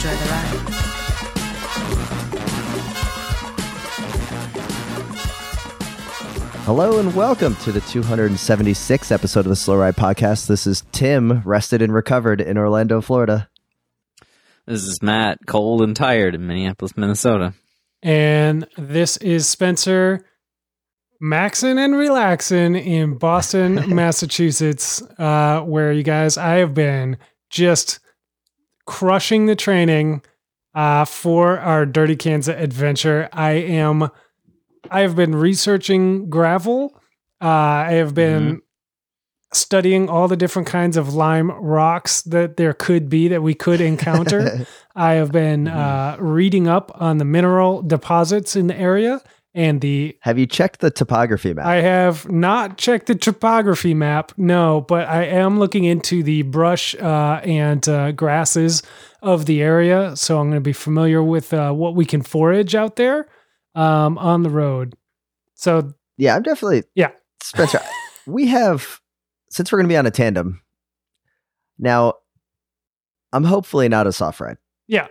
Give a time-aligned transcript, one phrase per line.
[0.00, 0.60] Enjoy the ride.
[6.64, 10.46] Hello and welcome to the 276th episode of the Slow Ride Podcast.
[10.46, 13.50] This is Tim, rested and recovered in Orlando, Florida.
[14.66, 17.52] This is Matt, cold and tired in Minneapolis, Minnesota.
[18.02, 20.24] And this is Spencer
[21.22, 27.18] maxing and relaxing in Boston, Massachusetts, uh, where you guys, I have been
[27.50, 28.00] just
[28.90, 30.20] crushing the training
[30.74, 33.28] uh, for our Dirty Kanza adventure.
[33.32, 34.10] I am,
[34.90, 37.00] I have been researching gravel.
[37.40, 38.62] Uh, I have been
[39.52, 43.80] studying all the different kinds of lime rocks that there could be that we could
[43.80, 44.66] encounter.
[44.96, 49.22] I have been uh, reading up on the mineral deposits in the area
[49.54, 50.16] and the.
[50.22, 51.66] Have you checked the topography map?
[51.66, 56.94] I have not checked the topography map, no, but I am looking into the brush
[56.96, 58.82] uh, and uh, grasses
[59.22, 60.16] of the area.
[60.16, 63.26] So I'm going to be familiar with uh, what we can forage out there
[63.74, 64.94] um, on the road.
[65.54, 66.84] So, yeah, I'm definitely.
[66.94, 67.10] Yeah.
[67.42, 67.80] Spencer,
[68.26, 69.00] we have,
[69.50, 70.62] since we're going to be on a tandem,
[71.78, 72.14] now
[73.32, 74.58] I'm hopefully not a soft ride.
[74.86, 75.08] yeah.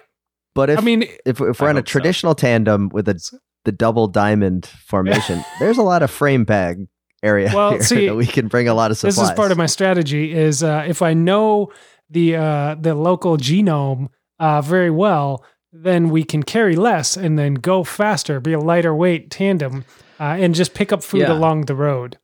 [0.56, 1.92] But if, I mean, if, if we're I on a hope so.
[1.92, 6.88] traditional tandem with a the double diamond formation, there's a lot of frame bag
[7.22, 9.16] area Well, here see, that we can bring a lot of supplies.
[9.18, 11.68] this is part of my strategy is uh, if i know
[12.10, 14.08] the uh, the local genome
[14.40, 18.96] uh, very well then we can carry less and then go faster be a lighter
[18.96, 19.84] weight tandem
[20.20, 21.34] uh, and just pick up food Yeah.
[21.34, 22.18] along the road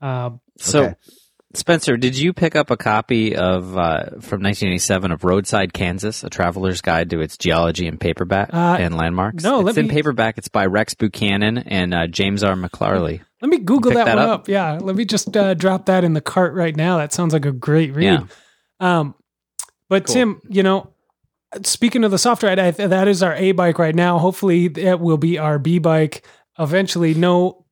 [0.00, 0.94] uh, So, Okay.
[1.54, 6.28] Spencer, did you pick up a copy of uh, from 1987 of Roadside Kansas, a
[6.28, 9.42] traveler's guide to its geology and paperback Uh, and landmarks?
[9.44, 10.36] no, it's let in me- paperback.
[10.36, 12.54] It's by Rex Buchanan and uh, James R.
[12.54, 13.22] McCauley.
[13.40, 14.40] let me google that, that one up?
[14.40, 14.48] up.
[14.48, 17.46] yeah let me just uh, drop that in the cart right now that sounds like
[17.46, 18.26] a great read Yeah.
[18.80, 19.14] Um,
[19.88, 20.14] but Cool.
[20.14, 20.92] Tim, you know,
[21.62, 24.18] speaking of the soft ride, I, that is our A bike right now.
[24.18, 26.26] Hopefully, that will be our B bike
[26.58, 27.14] eventually.
[27.14, 27.64] No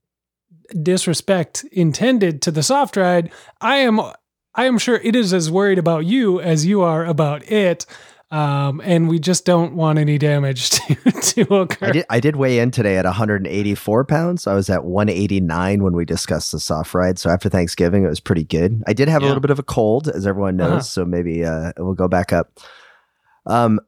[0.83, 3.31] disrespect intended to the soft ride.
[3.61, 4.01] I am,
[4.55, 7.87] I am sure it is as worried about you as you are about it.
[8.31, 11.87] Um, and we just don't want any damage to, to occur.
[11.87, 14.47] I did, I did weigh in today at 184 pounds.
[14.47, 17.19] I was at 189 when we discussed the soft ride.
[17.19, 18.83] So after Thanksgiving, it was pretty good.
[18.87, 20.71] I did have a little bit of a cold, as everyone knows.
[20.71, 20.81] Uh-huh.
[20.81, 22.59] So maybe uh, it will go back up.
[23.47, 23.79] Um,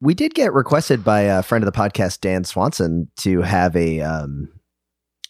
[0.00, 4.00] we did get requested by a friend of the podcast, Dan Swanson, to have a
[4.00, 4.48] um,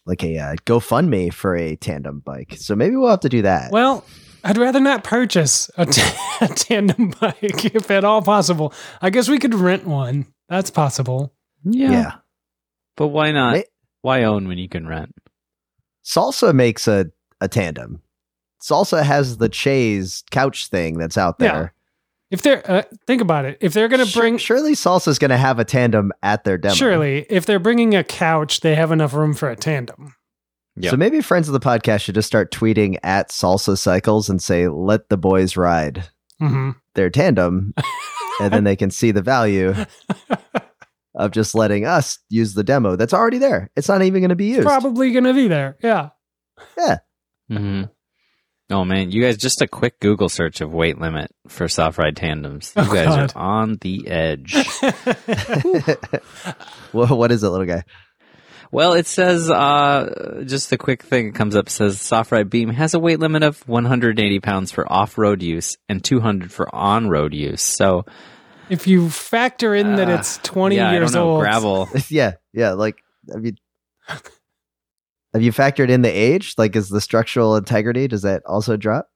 [0.09, 2.55] like a uh, GoFundMe for a tandem bike.
[2.59, 3.71] So maybe we'll have to do that.
[3.71, 4.05] Well,
[4.43, 6.03] I'd rather not purchase a, t-
[6.41, 8.73] a tandem bike if at all possible.
[9.03, 10.27] I guess we could rent one.
[10.49, 11.35] That's possible.
[11.65, 11.91] Yeah.
[11.91, 12.13] yeah.
[12.97, 13.53] But why not?
[13.55, 13.65] May-
[14.01, 15.15] why own when you can rent?
[16.05, 17.07] Salsa makes a,
[17.41, 18.01] a tandem.
[18.63, 21.53] Salsa has the chaise couch thing that's out Yeah.
[21.53, 21.75] there.
[22.31, 25.37] If they're uh, think about it, if they're going to bring surely Salsa's going to
[25.39, 26.75] have a tandem at their demo.
[26.75, 30.15] surely if they're bringing a couch, they have enough room for a tandem.
[30.77, 30.91] Yep.
[30.91, 34.69] So maybe friends of the podcast should just start tweeting at Salsa Cycles and say,
[34.69, 36.05] "Let the boys ride
[36.39, 37.75] hmm their tandem,"
[38.41, 39.75] and then they can see the value
[41.15, 43.71] of just letting us use the demo that's already there.
[43.75, 44.63] It's not even going to be used.
[44.65, 45.77] Probably going to be there.
[45.83, 46.11] Yeah.
[46.77, 46.99] Yeah.
[47.49, 47.85] hmm
[48.71, 49.39] Oh man, you guys!
[49.39, 52.75] Just a quick Google search of weight limit for soft ride tandems.
[52.77, 53.33] You Oh, guys God.
[53.35, 54.55] are on the edge.
[56.93, 57.85] well, what is it, little guy?
[58.71, 61.29] Well, it says uh, just the quick thing.
[61.29, 64.91] It comes up says soft ride beam has a weight limit of 180 pounds for
[64.93, 67.63] off road use and 200 for on road use.
[67.63, 68.05] So
[68.69, 71.41] if you factor in that uh, it's 20 yeah, years I don't know, old.
[71.41, 71.89] Gravel.
[72.11, 72.73] yeah, yeah.
[72.73, 72.99] Like,
[73.35, 73.57] I you
[75.33, 76.55] have you factored in the age?
[76.59, 79.09] Like, is the structural integrity does that also drop?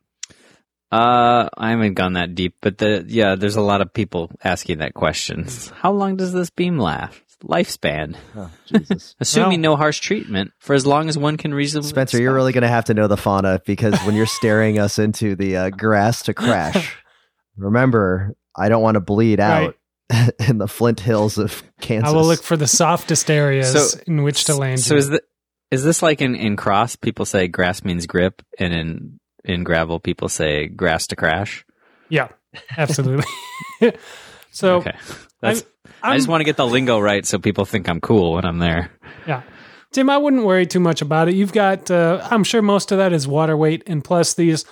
[0.91, 4.79] Uh, I haven't gone that deep, but the yeah, there's a lot of people asking
[4.79, 5.45] that question.
[5.45, 5.75] Hmm.
[5.75, 7.19] How long does this beam last?
[7.43, 9.17] Lifespan, Oh, Jesus.
[9.19, 11.89] assuming Well- no harsh treatment, for as long as one can reasonably.
[11.89, 14.99] Spencer, you're really going to have to know the fauna because when you're staring us
[15.01, 16.95] into the uh, grass to crash,
[17.57, 19.75] remember, I don't want to bleed out
[20.49, 22.13] in the Flint Hills of Kansas.
[22.13, 24.79] I will look for the softest areas So- in which to land.
[24.81, 24.99] So you.
[24.99, 25.23] is that
[25.73, 26.95] is this like in in cross?
[26.95, 31.65] People say grass means grip, and in in gravel, people say grass to crash.
[32.09, 32.29] Yeah,
[32.77, 33.27] absolutely.
[34.53, 34.95] So okay.
[35.41, 35.65] That's,
[36.03, 38.45] I'm, I just want to get the lingo right so people think I'm cool when
[38.45, 38.93] I'm there.
[39.27, 39.43] Yeah.
[39.93, 41.35] Tim, I wouldn't worry too much about it.
[41.35, 43.83] You've got, uh, I'm sure most of that is water weight.
[43.87, 44.65] And plus, these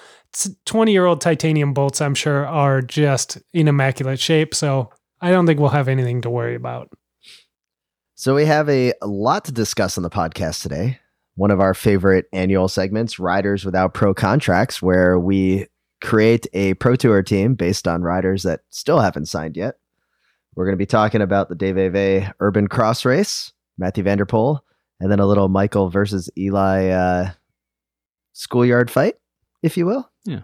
[0.67, 4.55] 20 year old titanium bolts, I'm sure, are just in immaculate shape.
[4.55, 6.89] So I don't think we'll have anything to worry about.
[8.21, 10.99] So we have a, lot to discuss on the podcast today.
[11.37, 15.69] One of our favorite annual segments, Riders Without Pro Contracts, where we
[16.03, 19.77] create a Pro Tour team based on riders that still haven't signed yet.
[20.55, 24.59] We're going to be talking about the DVV Urban Cross Race, Matthew van der Poel,
[25.01, 27.31] and then a little Michael versus Eli uh,
[28.35, 29.15] schoolyard fight,
[29.63, 30.11] if you will.
[30.27, 30.43] Yeah.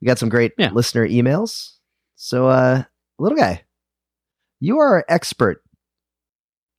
[0.00, 0.70] We got some great Yeah.
[0.70, 1.74] listener emails.
[2.16, 2.84] So, uh,
[3.18, 3.64] little guy,
[4.60, 5.60] you are an expert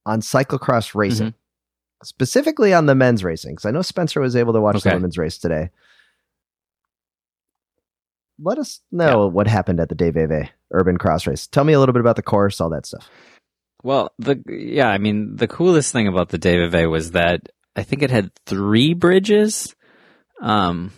[0.05, 2.03] on cyclocross racing, Mm-hmm.
[2.03, 3.53] specifically on the men's racing.
[3.53, 5.69] Because I know Spencer was able to watch the women's race today.
[8.39, 11.47] Let us know what happened at the DVV Urban Cross Race.
[11.47, 13.09] Tell me a little bit about the course, all that stuff.
[13.81, 18.01] Well, the yeah, I mean, the coolest thing about the David was that I think
[18.03, 19.73] it had three bridges.
[20.41, 20.91] Um,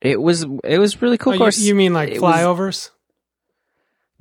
[0.00, 1.58] it was it was really cool Oh, course.
[1.58, 2.90] you, mean like it was- flyovers?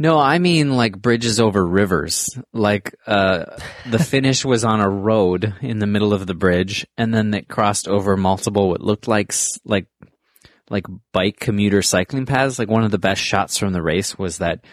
[0.02, 2.28] No, I mean like bridges over rivers.
[2.54, 3.46] Like uh
[3.88, 7.48] the finish was on a road in the middle of the bridge and then it
[7.48, 9.32] crossed over multiple what looked like
[9.64, 9.86] like
[10.72, 12.58] like bike commuter cycling paths.
[12.58, 14.66] Like one of the best shots from the race was that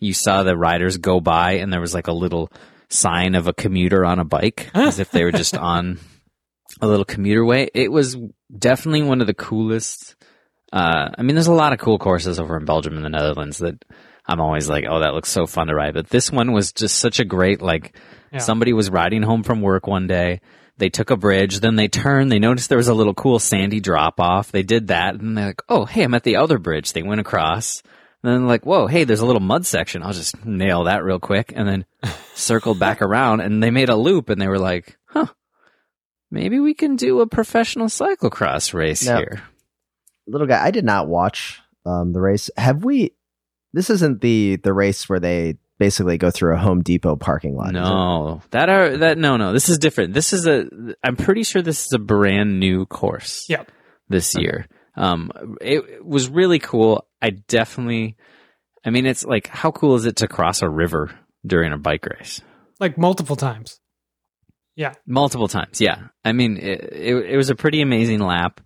[0.00, 2.52] you saw the riders go by and there was like a little
[2.90, 5.98] sign of a commuter on a bike as if they were just on
[6.82, 7.70] a little commuter way.
[7.72, 8.18] It was
[8.54, 10.14] definitely one of the coolest
[10.74, 13.56] uh I mean there's a lot of cool courses over in Belgium and the Netherlands
[13.60, 13.82] that
[14.26, 15.94] I'm always like, oh, that looks so fun to ride.
[15.94, 17.94] But this one was just such a great, like,
[18.32, 18.38] Yeah.
[18.38, 20.40] somebody was riding home from work one day.
[20.78, 23.78] They took a bridge, then they turned, they noticed there was a little cool sandy
[23.80, 24.50] drop off.
[24.50, 26.92] They did that, and they're like, oh, hey, I'm at the other bridge.
[26.94, 27.82] They went across.
[28.24, 30.02] And then like, whoa, hey, there's a little mud section.
[30.02, 31.52] I'll just nail that real quick.
[31.54, 31.84] And then
[32.34, 35.26] circled back around and they made a loop and they were like, huh,
[36.30, 39.42] maybe we can do a professional cyclocross race Now- here.
[40.26, 42.48] Little guy, I did not watch um, the race.
[42.56, 43.12] Have we?
[43.74, 47.72] This isn't the the race where they basically go through a Home Depot parking lot.
[47.72, 49.52] No, that are that no no.
[49.52, 50.14] This is different.
[50.14, 50.66] This is a.
[51.02, 53.46] I'm pretty sure this is a brand new course.
[53.48, 53.72] Yep.
[54.08, 57.04] This year, um, it, it was really cool.
[57.20, 58.16] I definitely.
[58.84, 61.10] I mean, it's like how cool is it to cross a river
[61.44, 62.40] during a bike race?
[62.78, 63.80] Like multiple times.
[64.76, 64.92] Yeah.
[65.06, 66.08] Multiple times, yeah.
[66.24, 68.60] I mean, it, it, it was a pretty amazing lap,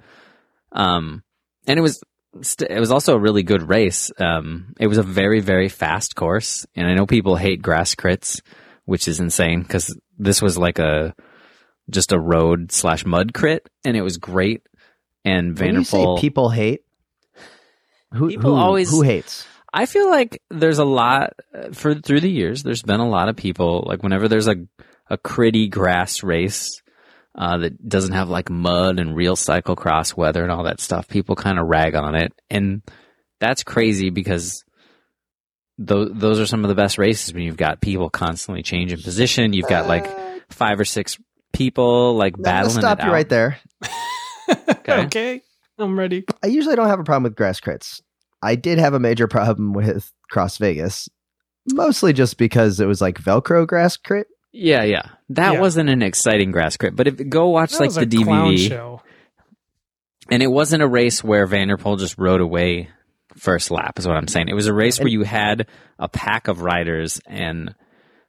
[0.72, 1.22] um,
[1.66, 2.02] and it was
[2.42, 4.10] st- it was also a really good race.
[4.18, 8.40] Um, it was a very very fast course, and I know people hate grass crits,
[8.84, 11.14] which is insane because this was like a
[11.90, 14.62] just a road slash mud crit, and it was great.
[15.24, 16.82] And When you say van der Poel, people hate,
[18.12, 19.46] who People who, always- who hates?
[19.70, 21.34] I feel like there's a lot
[21.72, 22.62] for through the years.
[22.62, 24.56] There's been a lot of people like whenever there's a
[25.10, 26.82] a critty grass race
[27.38, 31.06] uh, that doesn't have like mud and real cyclocross weather and all that stuff.
[31.08, 32.82] People kind of rag on it, and
[33.40, 34.64] that's crazy because
[35.78, 39.52] those those are some of the best races when you've got people constantly changing position.
[39.52, 40.06] You've got like
[40.50, 41.16] five or six
[41.52, 42.80] people like I'm gonna battling.
[42.80, 43.12] stop it you out.
[43.14, 43.58] right there.
[44.70, 45.04] Okay.
[45.04, 45.42] okay.
[45.78, 46.24] I'm ready.
[46.42, 48.00] I usually don't have a problem with grass crits.
[48.42, 51.10] I did have a major problem with Cross Vegas,
[51.70, 54.26] mostly just because it was like Velcro grass crit.
[54.52, 55.02] Yeah, yeah.
[55.30, 55.60] That Yeah.
[55.60, 58.68] wasn't an exciting grass crit, but if go watch That like was the a DVD.
[58.68, 59.02] show.
[60.30, 62.88] And it wasn't a race where van der Poel just rode away
[63.36, 64.48] first lap, is what I'm saying.
[64.48, 65.66] It was a race where you had
[65.98, 67.74] a pack of riders and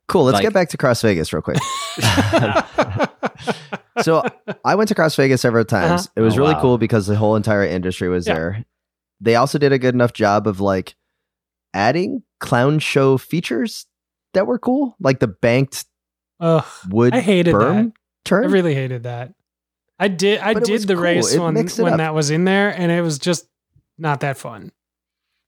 [0.07, 0.23] Cool.
[0.23, 1.59] Let's Like- get back to Cross Vegas real quick.
[4.01, 4.23] so
[4.65, 6.07] I went to Cross Vegas several times.
[6.07, 6.13] Uh-huh.
[6.15, 6.61] It was Oh, really wow.
[6.61, 8.33] cool because the whole entire industry was Yeah.
[8.33, 8.65] there.
[9.21, 10.95] They also did a good enough job of like
[11.73, 13.85] adding clown show features
[14.33, 15.85] that were cool, like the banked
[16.39, 17.93] Ugh, wood I hated berm that.
[18.25, 18.45] turn.
[18.45, 19.33] I really hated that.
[19.99, 20.39] I did.
[20.39, 21.03] I But did the cool.
[21.03, 21.97] race It when when up.
[21.97, 23.47] that was in there, and it was just
[23.97, 24.71] not that fun.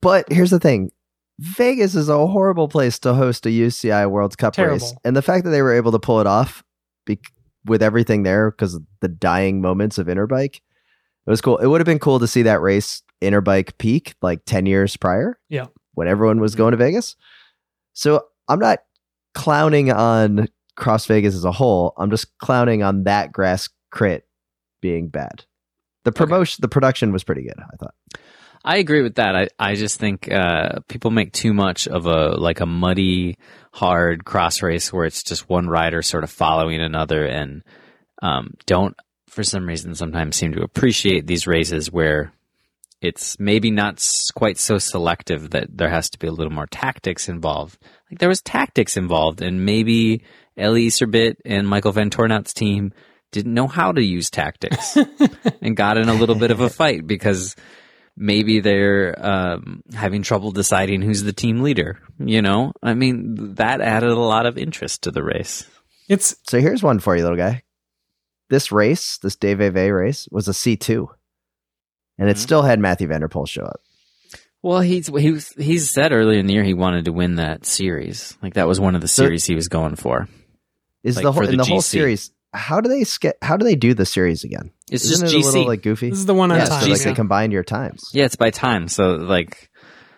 [0.02, 0.92] But here's the thing.
[1.40, 4.94] Vegas is a horrible place to host a UCI World Cup race.
[5.04, 6.64] And the fact that they were able to pull it off
[7.06, 7.20] be-
[7.66, 11.58] with everything there because of the dying moments of Interbike, it was cool.
[11.58, 15.40] It would have been cool to see that race Interbike peak like 10 years prior.
[15.50, 15.68] Yeah.
[15.94, 16.58] When everyone was mm-hmm.
[16.60, 17.16] going to Vegas.
[17.94, 18.80] So I'm not
[19.34, 21.94] clowning on Cross Vegas as a whole.
[21.98, 24.26] I'm just clowning on that grass crit
[24.82, 25.46] being bad.
[26.04, 27.94] The promotion, the production was pretty good, I thought.
[28.64, 29.36] I agree with that.
[29.36, 33.38] I, I just think uh, people make too much of a like a muddy,
[33.74, 37.64] hard cross race where it's just one rider sort of following another, and
[38.22, 38.96] um, don't
[39.28, 42.34] for some reason sometimes seem to appreciate these races where
[43.02, 47.28] it's maybe not quite so selective that there has to be a little more tactics
[47.28, 47.80] involved.
[48.12, 50.24] Like there was tactics involved, and maybe
[50.62, 52.94] Ellie Iserbyt and Michael Vanthourenhout's team
[53.32, 54.98] didn't know how to use tactics
[55.62, 57.56] and got in a little bit of a fight because
[58.18, 61.98] maybe they're um, having trouble deciding who's the team leader.
[62.20, 65.66] You know, I mean, that added a lot of interest to the race.
[66.10, 67.64] It's So here's one for you, little guy.
[68.50, 71.08] This race, this Dave Ave race, was a C2.
[72.18, 72.40] And it Mhm.
[72.40, 73.80] still had Matthew van der Poel show up.
[74.62, 77.66] Well, he's he was, he's said earlier in the year he wanted to win that
[77.66, 78.38] series.
[78.44, 80.28] Like that was one of the So- series he was going for.
[81.04, 82.32] Is Like the whole for the in the whole series?
[82.54, 84.72] How do they ske- How do they do the series again?
[84.92, 85.44] It's Isn't just it GC.
[85.44, 86.10] a little like goofy?
[86.10, 87.04] this is the one on Yeah, so like GC.
[87.06, 88.10] they combine your times.
[88.14, 88.88] yeah, it's by time.
[88.90, 89.70] So like,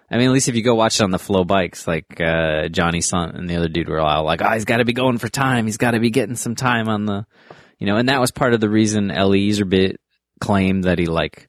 [0.10, 3.02] I mean, at least if you go watch it on the FloBikes, like uh, Johnny
[3.02, 5.30] Sun and the other dude were all like, "Oh, he's got to be going for
[5.30, 5.66] time.
[5.66, 7.25] He's got to be getting some time on the,
[7.80, 9.96] you know." And that was part of the reason Ellie Iserbyt
[10.42, 11.48] claimed that he like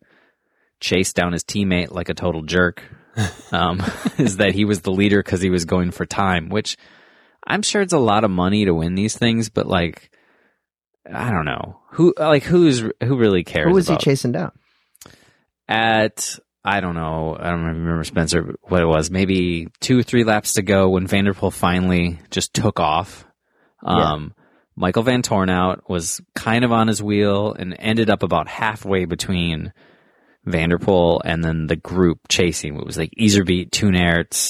[0.81, 2.83] chased down his teammate like a total jerk.
[3.53, 3.81] Um,
[4.19, 6.77] is that he was the leader because he was going for time, which
[7.47, 10.11] I'm sure it's a lot of money to win these things, but like,
[11.13, 13.69] I don't know who like who's who really cares.
[13.69, 14.53] Who was he chasing down?
[15.69, 19.11] at I don't know, I don't remember Spencer what it was.
[19.11, 23.27] Maybe two or three laps to go when van der Poel finally just took off.
[23.83, 24.35] Um,
[24.75, 29.75] Michael Vanthourenhout was kind of on his wheel and ended up about halfway between
[30.47, 32.77] van der Poel and then the group chasing.
[32.77, 34.49] It was like Iserbyt, Tunerts,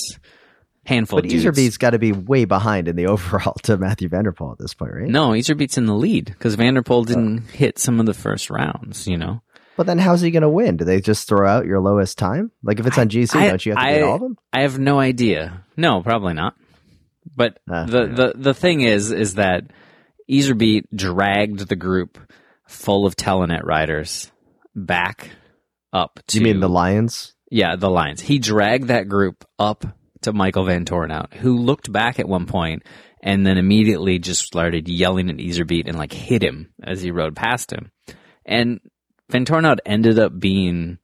[0.86, 1.44] handful But of dudes.
[1.44, 4.58] Iserbyt's got to be way behind in the overall to Matthew van der Poel at
[4.58, 5.08] this point, right?
[5.08, 8.50] no, Iserbyt's in the lead because van der Poel didn't hit some of the first
[8.50, 9.06] rounds.
[9.06, 9.42] You know,
[9.76, 10.76] But then how's he going to win?
[10.76, 12.50] Do they just throw out your lowest time?
[12.62, 14.36] Like if it's on GC, I- don't you have to I- beat all of them?
[14.52, 15.64] I have no idea.
[15.76, 16.54] No, probably not.
[17.34, 18.14] But Ah, the, yeah.
[18.14, 19.64] the the thing is is that
[20.30, 22.18] Iserbyt dragged the group
[22.68, 24.30] full of Telenet riders
[24.74, 25.30] back
[25.92, 27.34] up to Do you mean the Lions?
[27.50, 28.20] yeah, the Lions.
[28.20, 29.84] He dragged that group up
[30.24, 32.82] to Michael Vanthourenhout, who looked back at one point
[33.22, 37.34] and then immediately just started yelling at Iserbyt and like hit him as he rode
[37.34, 37.90] past him.
[38.44, 38.80] And
[39.32, 40.98] Vanthourenhout ended up being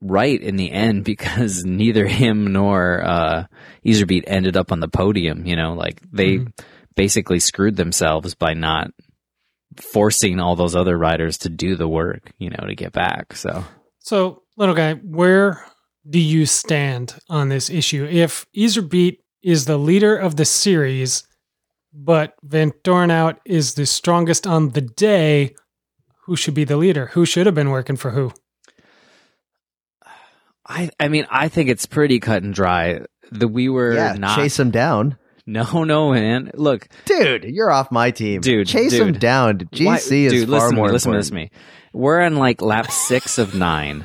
[0.00, 3.44] right in the end because neither him nor uh,
[3.84, 5.44] Iserbyt ended up on the podium.
[5.46, 6.52] You know, like they Mhm.
[6.94, 8.90] basically screwed themselves by not
[9.76, 12.32] forcing all those other riders to do the work.
[12.38, 13.34] You know, to get back.
[13.34, 13.64] So.
[14.02, 15.62] So, little guy, where
[16.08, 18.06] do you stand on this issue?
[18.10, 21.24] If Iserbyt is the leader of the series,
[21.92, 25.54] but Van Dornout is the strongest on the day,
[26.24, 27.06] who should be the leader?
[27.06, 28.32] Who should have been working for who?
[30.66, 33.00] I I mean I think it's pretty cut and dry.
[33.32, 35.16] That we were yeah, not chase him down.
[35.46, 36.50] no no man.
[36.54, 38.40] Look, Dude, you're off my team.
[38.40, 39.58] Dude, chase him down.
[39.58, 41.52] GC why- is dude, far listen more me, listen to important.
[41.52, 41.60] to me.
[41.92, 44.04] We're on like lap six of nine.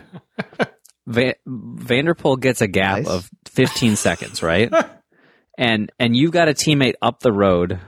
[1.07, 3.07] Va- van der Poel gets a gap Nice.
[3.07, 4.71] of 15 seconds, right?
[5.57, 7.79] And and you've got a teammate up the road,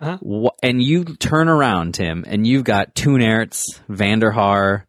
[0.00, 0.18] Uh-huh.
[0.18, 4.82] Wh- and you turn around, Tim, and you've got Toon Aerts, Vanderhaar,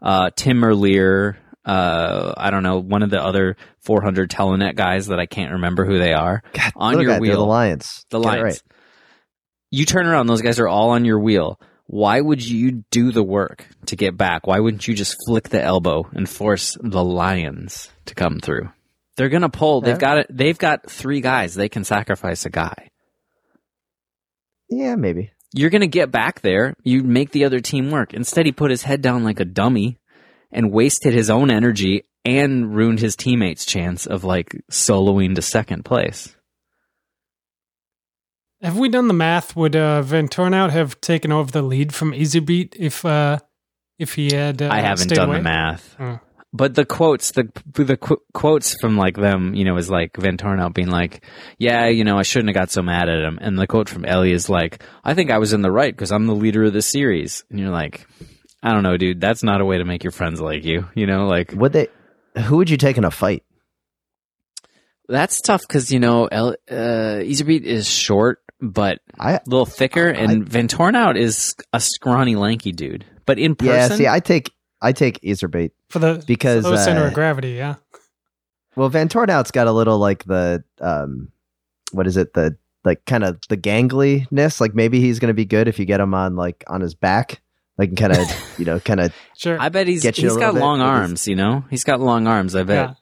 [0.00, 5.18] uh, Tim Merlier, uh, I don't know, one of the other 400 Telenet guys that
[5.18, 7.38] I can't remember who they are God, on little your guy, wheel.
[7.40, 8.06] the Lions.
[8.10, 8.62] the Get it right.
[9.72, 11.58] You turn around; those guys are all on your wheel.
[11.86, 14.46] Why would you do the work to get back?
[14.46, 18.70] Why wouldn't you just flick the elbow and force the lions to come through?
[19.16, 19.80] They're gonna pull.
[19.80, 20.26] They've got it.
[20.30, 21.54] They've got three guys.
[21.54, 22.90] They can sacrifice a guy.
[24.68, 25.30] Yeah, maybe.
[25.52, 26.74] You're gonna get back there.
[26.82, 28.12] You make the other team work.
[28.12, 29.98] Instead, he put his head down like a dummy
[30.50, 35.84] and wasted his own energy and ruined his teammates' chance of like soloing to second
[35.84, 36.34] place.
[38.64, 39.54] Have we done the math?
[39.56, 43.38] Would uh, Vanthourenhout have taken over the lead from Iserbyt if uh,
[43.98, 44.62] if he had?
[44.62, 45.36] Uh, I haven't stayed done away?
[45.38, 45.96] the math.
[46.00, 46.18] Oh.
[46.50, 50.72] But the quotes, the the qu- quotes from like them, you know, is like Vanthourenhout
[50.72, 51.26] being like,
[51.58, 54.06] "Yeah, you know, I shouldn't have got so mad at him," and the quote from
[54.06, 56.72] Ellie is like, "I think I was in the right because I'm the leader of
[56.72, 58.06] the series," and you're like,
[58.62, 59.20] "I don't know, dude.
[59.20, 61.88] That's not a way to make your friends like you." You know, like Would they?
[62.46, 63.42] Who would you take in a fight?
[65.08, 70.08] That's tough because you know, El, uh, Iserbyt is short but I a little thicker,
[70.08, 73.04] and Vanthourenhout is a scrawny, lanky dude.
[73.26, 73.88] But in person, yeah.
[73.88, 77.52] See, I take I take Iserbyt for the because low center uh, of gravity.
[77.52, 77.76] Yeah,
[78.76, 81.28] well, Vanthourenhout's got a little like the um,
[81.92, 82.32] what is it?
[82.32, 84.60] The like kind of the gangliness.
[84.60, 87.42] Like maybe he's gonna be good if you get him on like on his back,
[87.76, 88.26] like kind of
[88.58, 89.60] you know kind of sure.
[89.60, 91.28] I bet he's Get you a he's got long arms.
[91.28, 92.54] You know, he's got long arms.
[92.54, 92.88] I bet.
[92.88, 92.94] yeah.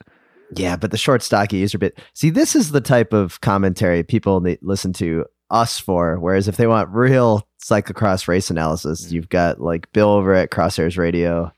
[0.55, 1.93] Yeah, but the short, stocky Iserbyt.
[2.13, 6.19] See, this is the type of commentary people need, listen to us for.
[6.19, 9.11] Whereas if they want real cyclocross race analysis, Mm.
[9.11, 11.51] you've got like Bill over at Crosshairs Radio.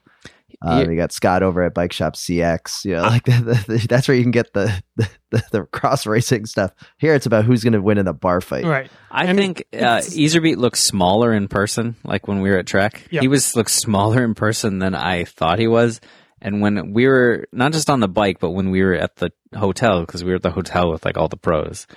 [0.61, 0.89] Um, Yeah.
[0.89, 2.85] You got Scott over at Bike Shop CX.
[2.85, 3.25] You know, like
[3.87, 6.71] that's where you can get the the, the, the cross racing stuff.
[6.97, 8.63] Here, it's about who's going to win in the bar fight.
[8.63, 8.89] Right.
[9.11, 11.95] I And think uh, Iserbyt looks smaller in person.
[12.05, 13.21] Like when we were at Trek, Yeah.
[13.21, 15.99] he was looks smaller in person than I thought he was.
[16.45, 19.31] And when we were not just on the bike, but when we were at the
[19.55, 21.87] hotel, because we were at the hotel with like all the pros,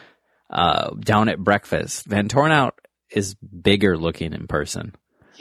[0.51, 2.73] uh, down at breakfast, Vanthourenhout
[3.11, 4.95] is bigger looking in person.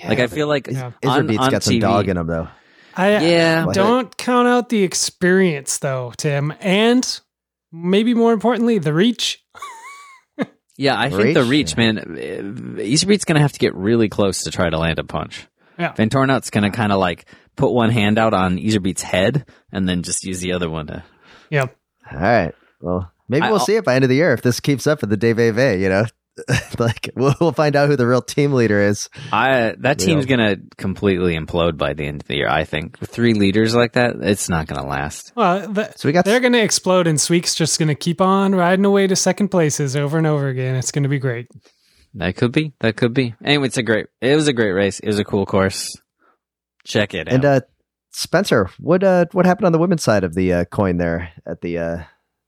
[0.05, 0.91] like I feel like Yeah.
[1.05, 2.49] on, Iserbyt's on got some dog in him though.
[2.95, 7.19] I Yeah, don't count out the experience though, Tim, and
[7.71, 9.41] maybe more importantly, the reach.
[10.79, 11.75] Yeah, I think the Reach?
[11.75, 11.97] reach, man.
[11.97, 15.47] uh, Iserbyt's going to have to get really close to try to land a punch.
[15.79, 15.93] Yeah.
[15.93, 17.25] Vanthourenhout's going to kind of like
[17.57, 21.03] put one hand out on Iserbyt's head and then just use the other one to.
[21.49, 21.75] Yep.
[22.13, 22.53] All right.
[22.81, 24.87] Well, maybe I- we'll I'll- see it by end of the year if this keeps
[24.87, 26.05] up at the Dave Ave, you know.
[26.77, 29.09] like we'll, we'll find out who the real team leader is.
[29.33, 30.37] I that team's Yeah.
[30.37, 32.47] going to completely implode by the end of the year.
[32.47, 35.33] I think with three leaders like that, it's not going to last.
[35.35, 38.21] Well, the, So we got they're going to explode, and Sweeck's just going to keep
[38.21, 40.75] on riding away to second places over and over again.
[40.75, 41.47] It's going to be great.
[42.13, 42.71] That could be.
[42.81, 43.33] That could be.
[43.43, 44.05] Anyway, it's a great.
[44.21, 44.99] It was a great race.
[44.99, 45.97] It was a cool course.
[46.87, 47.33] Check it out.
[47.33, 47.61] and uh
[48.11, 51.61] Spencer, what uh what happened on the women's side of the uh, coin there at
[51.61, 52.03] the uh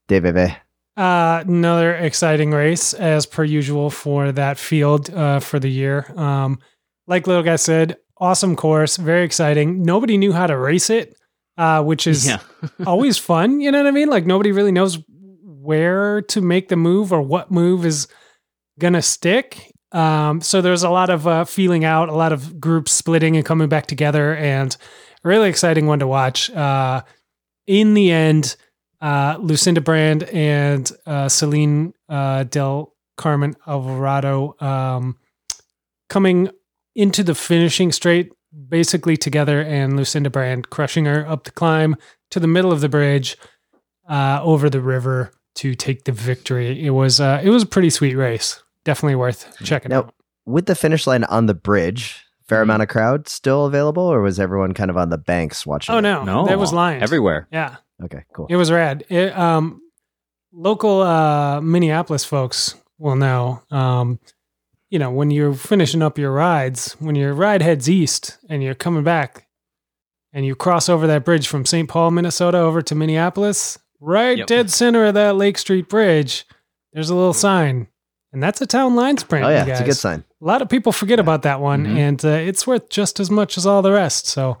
[0.08, 0.56] Dave Ave?
[0.96, 6.12] Uh, another exciting race as per usual for that field uh, for the year.
[6.16, 6.58] Um,
[7.06, 9.82] like little guy said, awesome course, very exciting.
[9.82, 11.14] Nobody knew how to race it,
[11.56, 12.40] uh, which is yeah.
[12.86, 13.60] always fun.
[13.60, 14.08] You know what I mean?
[14.08, 14.98] Like nobody really knows
[15.42, 18.08] where to make the move or what move is
[18.78, 19.69] gonna stick.
[19.92, 23.44] Um, so there's a lot of uh, feeling out, a lot of groups splitting and
[23.44, 24.76] coming back together, and
[25.24, 26.50] really exciting one to watch.
[26.50, 27.02] Uh,
[27.66, 28.56] in the end,
[29.00, 35.18] uh, Lucinda Brand and uh, Ceylin uh, Del Carmen Alvarado um,
[36.08, 36.50] coming
[36.94, 38.32] into the finishing straight
[38.68, 41.96] basically together, and Lucinda Brand crushing her up the climb
[42.30, 43.36] to the middle of the bridge
[44.08, 46.84] uh, over the river to take the victory.
[46.84, 48.62] It was it was a pretty sweet race.
[48.90, 50.14] Definitely worth checking Now, out.
[50.46, 52.62] With the finish line on the bridge, fair Mhm.
[52.64, 55.94] amount of crowd still available, or was everyone kind of on the banks watching?
[55.94, 56.02] Oh it?
[56.02, 57.46] no, No, there was lines everywhere.
[57.52, 58.46] Yeah, Okay, cool.
[58.50, 59.04] it was rad.
[59.08, 59.80] It, um,
[60.52, 63.62] local uh, Minneapolis folks will know.
[63.70, 64.18] Um,
[64.88, 68.74] you know, when you're finishing up your rides, when your ride heads east and you're
[68.74, 69.46] coming back,
[70.32, 71.88] and you cross over that bridge from St.
[71.88, 74.46] Paul, Minnesota, over to Minneapolis, right Yep.
[74.48, 76.44] dead center of that Lake Street Bridge,
[76.92, 77.86] there's a little sign,
[78.32, 79.44] and that's a town line sprint.
[79.44, 80.24] Oh yeah, you it's a good sign.
[80.40, 81.96] A lot of people forget about that one, Mhm.
[81.98, 84.26] and uh, it's worth just as much as all the rest.
[84.26, 84.58] So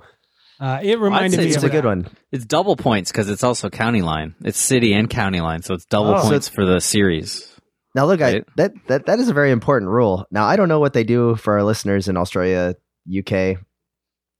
[0.60, 1.88] uh, it reminded say me It's of a good that.
[1.88, 2.08] one.
[2.32, 4.34] It's double points because it's also county line.
[4.44, 6.22] It's city and county line, so it's double Oh.
[6.28, 7.46] points for the series.
[7.94, 10.26] Now look, I, that that that is a very important rule.
[10.30, 12.74] Now I don't know what they do for our listeners in Australia,
[13.08, 13.56] UK,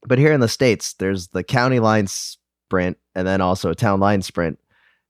[0.06, 3.98] but here in the states, there's the county line sprint and then also a town
[3.98, 4.58] line sprint.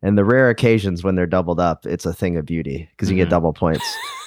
[0.02, 3.16] And the rare occasions when they're doubled up, it's a thing of beauty because you
[3.16, 3.30] get Mhm.
[3.30, 3.84] double points.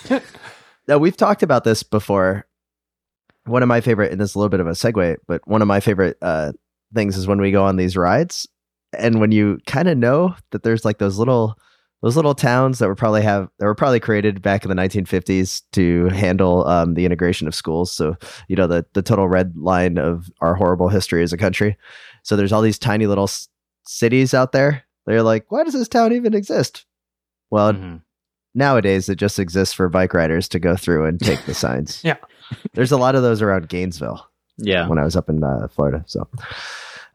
[0.88, 2.46] now we've talked about this before.
[3.46, 5.62] One of my favorite, and this is a little bit of a segue, but one
[5.62, 6.54] of my favorite uh,
[6.94, 8.48] things is when we go on these rides,
[8.98, 11.56] and when you kind of know that there's like those little
[12.02, 15.62] those little towns that were probably have that were probably created back in the 1950s
[15.72, 17.92] to handle um, the integration of schools.
[17.92, 18.16] So
[18.48, 21.76] you know the the total red line of our horrible history as a country.
[22.24, 23.50] So there's all these tiny little s-
[23.86, 24.84] cities out there.
[25.06, 26.86] They're like, why does this town even exist?
[27.52, 28.02] Well, Mhm.
[28.56, 32.02] nowadays it just exists for bike riders to go through and take the signs.
[32.04, 32.18] Yeah.
[32.74, 34.26] There's a lot of those around Gainesville
[34.58, 34.88] Yeah.
[34.88, 36.04] when I was up in uh, Florida.
[36.08, 36.28] So,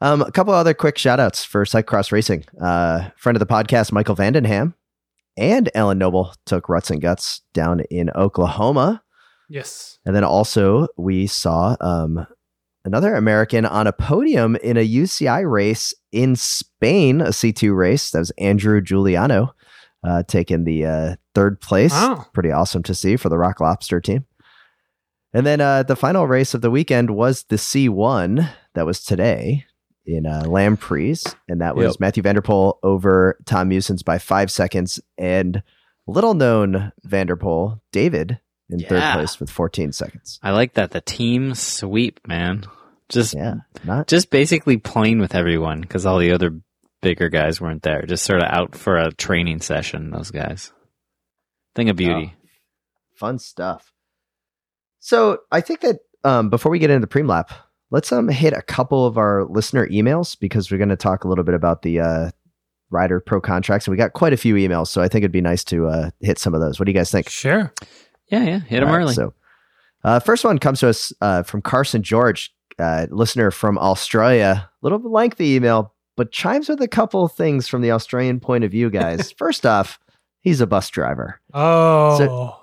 [0.01, 2.45] um, a couple other quick shout outs for Cyclocross Racing.
[2.61, 4.75] Uh, friend of the podcast, Michael van den Ham
[5.37, 9.03] and Ellen Noble took Ruts and Guts down in Oklahoma.
[9.49, 9.99] Yes.
[10.05, 12.27] And then also we saw um,
[12.89, 18.11] another American on a podium in a UCI race in Spain, a C2 race.
[18.11, 19.53] That was Andrew Juiliano
[20.03, 21.93] uh, taking the uh, third place.
[21.93, 22.27] Wow.
[22.33, 24.25] Pretty awesome to see for the Rock Lobster team.
[25.35, 29.67] And then uh, the final race of the weekend was the C1 that was today
[30.07, 31.37] in uh, Lampreys.
[31.47, 32.01] And that was Yep.
[32.01, 34.99] Matthew van der Poel over Tom Meeusen by five seconds.
[35.19, 35.63] And
[36.07, 40.41] little known van der Poel, David, in third place with 14 seconds.
[40.43, 42.65] I like that the team sweep, man.
[43.09, 46.61] Just Yeah, not just basically playing with everyone because all the other
[47.01, 48.03] bigger guys weren't there.
[48.03, 50.11] Just sort of out for a training session.
[50.11, 50.73] Those guys.
[51.75, 52.35] Thing of beauty.
[53.15, 53.93] fun stuff.
[55.01, 57.53] So I think that um, before we get into the pre lap,
[57.91, 61.29] let's um hit a couple of our listener emails because we're going to talk a
[61.29, 62.31] little bit about the uh,
[62.91, 64.89] rider pro contracts, and we got quite a few emails.
[64.89, 66.79] So I think it'd be nice to uh, hit some of those.
[66.79, 67.29] What do you guys think?
[67.29, 67.73] Sure.
[68.31, 68.59] Yeah, yeah.
[68.61, 69.15] Hit them All right, early.
[69.15, 69.35] So,
[70.05, 72.53] uh, first one comes to us uh, from Carson George.
[72.79, 74.69] Uh, listener from Australia.
[74.71, 78.41] A little bit lengthy email, but chimes with a couple of things from the Australian
[78.41, 79.33] point of view, guys.
[79.33, 79.99] First off,
[80.41, 81.41] he's a bus driver.
[81.55, 82.61] Oh,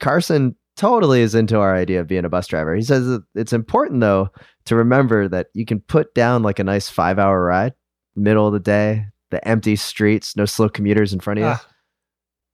[0.00, 2.74] Carson totally is into our idea of being a bus driver.
[2.74, 4.28] He says it's important though
[4.66, 7.72] to remember that you can put down like a nice five hour ride,
[8.14, 11.50] middle of the day, the empty streets, no slow commuters in front of you.
[11.50, 11.66] Ah.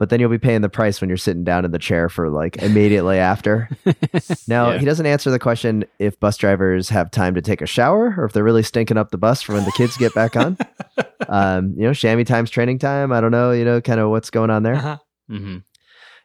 [0.03, 2.29] But then you'll be paying the price when you're sitting down in the chair for
[2.29, 3.69] like immediately after.
[4.49, 4.79] Now Yeah.
[4.79, 8.25] he doesn't answer the question if bus drivers have time to take a shower or
[8.25, 10.59] if they're really stinking up the bus for when the kids get back on.
[11.29, 13.13] Um, you know, chamois time's training time.
[13.13, 14.75] I don't know, you know, kind of what's going on there.
[14.75, 14.97] Uh-huh.
[15.29, 15.59] hmm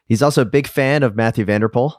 [0.06, 1.92] He's also a big fan of Matthew van der Poel.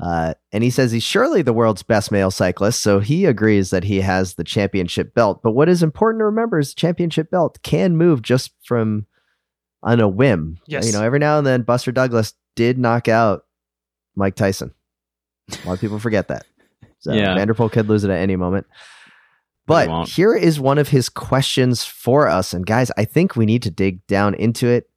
[0.00, 3.84] Uh, and he says he's surely the world's best male cyclist, so he agrees that
[3.84, 5.42] he has the championship belt.
[5.44, 9.06] But what is important to remember is the championship belt can move just from
[9.82, 10.58] on a whim.
[10.66, 10.86] Yes.
[10.86, 13.44] You know, every now and then Buster Douglas did knock out
[14.16, 14.72] Mike Tyson.
[15.50, 16.44] A lot of people forget that.
[17.02, 17.34] So Yeah.
[17.34, 18.66] van der Poel could lose it at any moment.
[19.66, 20.08] But he But won't.
[20.10, 22.52] here is one of his questions for us.
[22.52, 24.90] And guys, I think we need to dig down into it.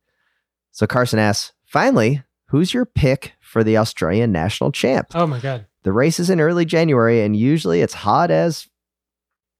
[0.73, 5.07] So Carson asks, finally, who's your pick for the Australian national champ?
[5.15, 5.65] Oh my god.
[5.83, 8.67] The race is in early January, and usually it's hot as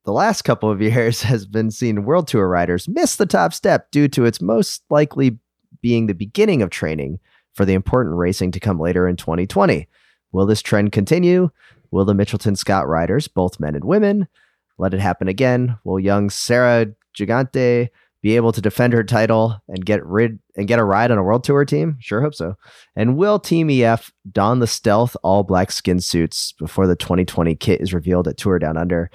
[0.04, 3.90] the last couple of years has been seen World Tour riders miss the top step
[3.90, 5.38] due to its most likely
[5.82, 7.18] being the beginning of training
[7.54, 9.88] for the important racing to come later in 2020.
[10.32, 11.50] Will this trend continue?
[11.90, 14.26] Will the Mitchelton Scott riders, both men and women,
[14.78, 15.78] let it happen again?
[15.84, 16.86] Will young Sarah
[17.16, 17.88] Gigante
[18.20, 21.22] be able to defend her title and get rid and get a ride on a
[21.22, 21.96] world tour team?
[22.00, 22.54] Sure hope so.
[22.96, 27.80] And will Team EF don the stealth all black skin suits before the 2020 kit
[27.80, 29.10] is revealed at Tour Down Under?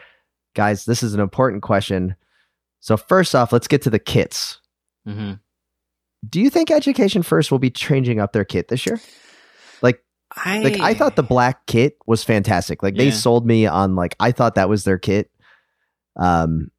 [0.55, 2.15] Guys, this is an important question.
[2.79, 4.59] So first off, let's get to the kits.
[5.05, 5.33] hmm
[6.27, 8.99] Do you think Education First will be changing up their kit this year?
[9.81, 10.03] Like,
[10.35, 12.83] I Like I thought the black kit was fantastic.
[12.83, 15.29] Like they sold me on like I thought that was their kit.
[16.15, 16.71] Um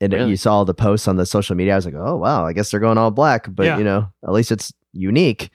[0.00, 0.30] and Really?
[0.30, 1.74] you saw the posts on the social media.
[1.74, 3.78] I was like, oh wow, I guess they're going all black, but Yeah.
[3.78, 5.50] you know, at least it's unique.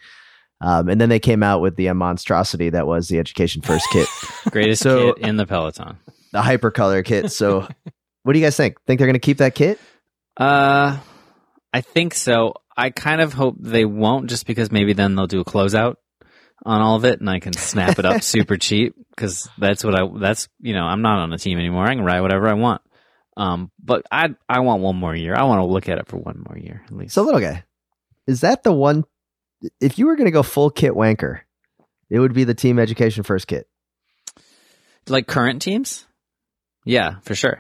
[0.62, 4.08] Um, and then they came out with the monstrosity that was the Education First kit,
[4.52, 5.98] greatest So- kit in the peloton.
[6.32, 7.32] The hypercolor kit.
[7.32, 7.68] So,
[8.24, 8.82] what do you guys think?
[8.86, 9.80] Think they're going to keep that kit?
[10.36, 10.98] Uh,
[11.74, 12.54] I think so.
[12.76, 15.96] I kind of hope they won't, just because maybe then they'll do a closeout
[16.66, 19.96] on all of it, and I can snap it up super cheap because that's what
[19.96, 20.08] I.
[20.20, 21.86] That's you know, I'm not on a team anymore.
[21.86, 22.82] I can ride whatever I want.
[23.38, 25.36] Um, but I I want one more year.
[25.36, 27.14] I want to look at it for one more year at least.
[27.14, 27.64] So, little guy,
[28.26, 29.04] is that the one?
[29.80, 31.42] If you were going to go full kit wanker,
[32.10, 33.68] it would be the Team Education First kit.
[35.08, 36.07] like current teams,
[36.88, 37.60] yeah, for sure.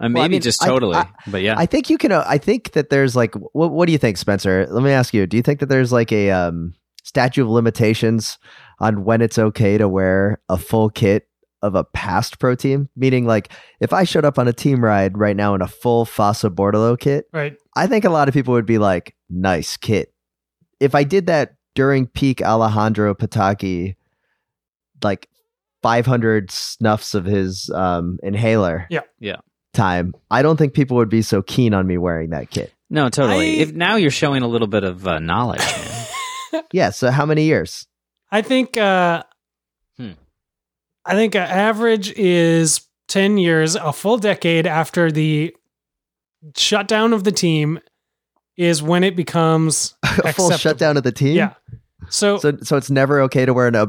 [0.00, 1.54] Uh, maybe Well, I mean, just I- totally, I- but yeah.
[1.58, 2.12] I think you can.
[2.12, 4.66] Uh, I think that there's like, what, what do you think, Spencer?
[4.70, 5.26] Let me ask you.
[5.26, 6.74] Do you think that there's like a um,
[7.04, 8.38] statute of limitations
[8.78, 11.28] on when it's okay to wear a full kit
[11.62, 12.88] of a past pro team?
[12.96, 16.06] Meaning, like, if I showed up on a team ride right now in a full
[16.06, 17.56] Fassa Bortolo kit, Right.
[17.76, 20.14] I think a lot of people would be like, nice kit.
[20.78, 23.96] If I did that during peak Alejandro Petacchi,
[25.02, 25.28] like
[25.82, 29.00] 500 snuffs of his um, inhaler Yeah.
[29.18, 29.36] Yeah.
[29.74, 32.72] time, I don't think people would be so keen on me wearing that kit.
[32.90, 33.58] no, totally.
[33.58, 36.64] I- if now you're showing a little bit of uh, knowledge, man.
[36.72, 36.90] Yeah.
[36.90, 37.86] So how many years?
[38.32, 39.22] I think uh
[39.96, 40.12] Hmm.
[41.04, 45.54] I think uh, average is 10 years, a full decade after the
[46.56, 47.78] shutdown of the team
[48.56, 50.58] is when it becomes a full Acceptable.
[50.58, 51.36] shutdown of the team?
[51.36, 51.54] yeah.
[52.08, 53.86] So, So, so it's never okay to wear an uh,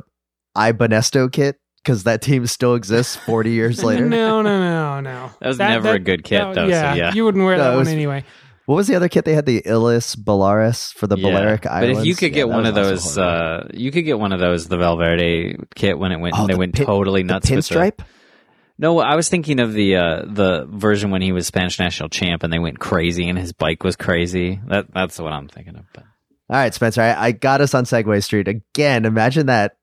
[0.56, 4.06] Ibonesto kit because that team still exists 40 years later.
[4.06, 5.32] no, no, no, no.
[5.40, 7.14] That was never a good kit, though, so yeah.
[7.14, 8.24] You wouldn't wear No, that it one anyway.
[8.66, 9.46] What was the other kit they had?
[9.46, 11.30] The Illes Balears for the Yeah.
[11.30, 14.32] Balearic But if you could get that one of those, uh, you could get one
[14.32, 17.50] of those, the Valverde kit when it went, Oh, they the went pin- totally nuts
[17.50, 18.00] with the pinstripe.
[18.78, 22.42] No, I was thinking of the uh, the version when he was Spanish national champ
[22.44, 24.60] and they went crazy and his bike was crazy.
[24.68, 25.86] That that's what I'm thinking of.
[25.94, 26.04] But
[26.50, 29.06] All right, Spencer, I, I got us on Segway Street again.
[29.06, 29.74] Imagine that.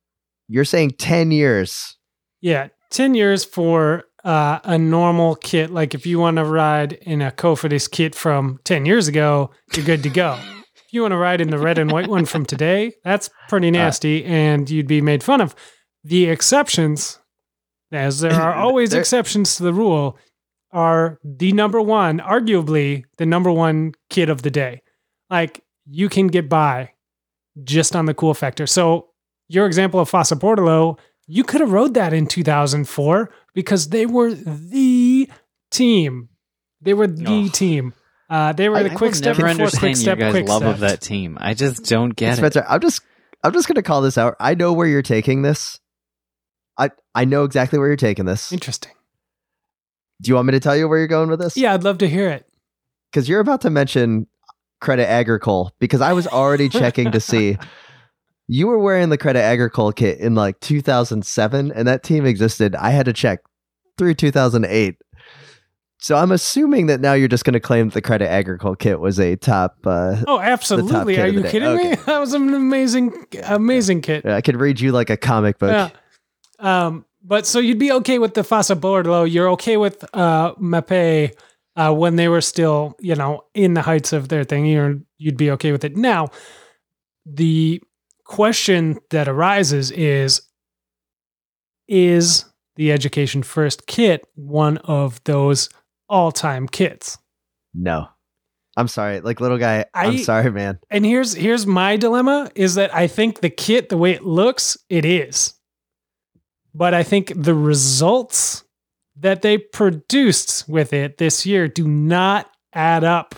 [0.48, 1.96] You're saying 10 years.
[2.40, 5.70] Yeah, 10 years for uh, a normal kit.
[5.70, 9.84] Like if you want to ride in a Cofidis kit from 10 years ago, you're
[9.84, 10.38] good to go.
[10.76, 13.70] if you want to ride in the red and white one from today, that's pretty
[13.70, 15.54] nasty and you'd be made fun of.
[16.04, 17.18] The exceptions,
[17.92, 20.16] as there are always exceptions to the rule,
[20.72, 24.82] are the number one, arguably the number one kit of the day.
[25.30, 26.92] Like you can get by
[27.64, 28.66] just on the cool factor.
[28.66, 29.07] So
[29.48, 34.32] your example of Fassa Bortolo, you could have rode that in 2004 because they were
[34.34, 35.28] the
[35.70, 36.28] team.
[36.80, 37.52] They were the Ugh.
[37.52, 37.92] team.
[38.30, 40.18] Uh, they were I- the I quick will step never before quick understand your step,
[40.18, 40.74] guys' quick love step.
[40.74, 41.38] of that team.
[41.40, 42.36] I just don't get it.
[42.36, 43.00] Spencer, I'm just
[43.42, 44.36] I'm just gonna call this out.
[44.40, 45.80] I know where you're taking this.
[46.76, 48.52] I I know exactly where you're taking this.
[48.52, 48.92] Interesting.
[50.20, 51.56] Do you want me to tell you where you're going with this?
[51.56, 52.46] Yeah, I'd love to hear it.
[53.10, 54.26] because you're about to mention
[54.80, 57.56] Credit Agricole because I was already checking to see
[58.48, 62.74] you were wearing the Credit Agricole kit in like 2007 and that team existed.
[62.74, 63.40] I had to check
[63.98, 64.96] through 2008.
[66.00, 69.00] So I'm assuming that now you're just going to claim that the Credit Agricole kit
[69.00, 69.76] was a top.
[69.84, 71.16] Uh, Oh, absolutely.
[71.16, 71.96] kit Are you kidding me?
[72.06, 74.24] That was an amazing, amazing kit.
[74.24, 75.70] I could read you like a comic book.
[75.70, 75.90] Yeah.
[76.60, 79.30] Um, but so you'd be okay with the Fassa Bortolo.
[79.30, 81.34] You're okay with uh, Mapei
[81.76, 84.66] uh, when they were still, you know, in the heights of their thing.
[84.66, 85.96] You're, you'd be okay with it.
[85.96, 86.28] Now,
[87.26, 87.82] the
[88.28, 90.42] question that arises is
[91.88, 92.44] Is
[92.76, 95.68] the Education First kit one of those
[96.08, 97.18] all time kits?
[97.74, 98.08] No,
[98.76, 99.20] I'm sorry.
[99.20, 100.78] Like little guy, I, am sorry, man.
[100.90, 104.78] And here's here's my dilemma is that I think the kit, the way it looks,
[104.88, 105.54] it is.
[106.74, 108.62] But I think the results
[109.16, 113.34] that they produced with it this year do not add up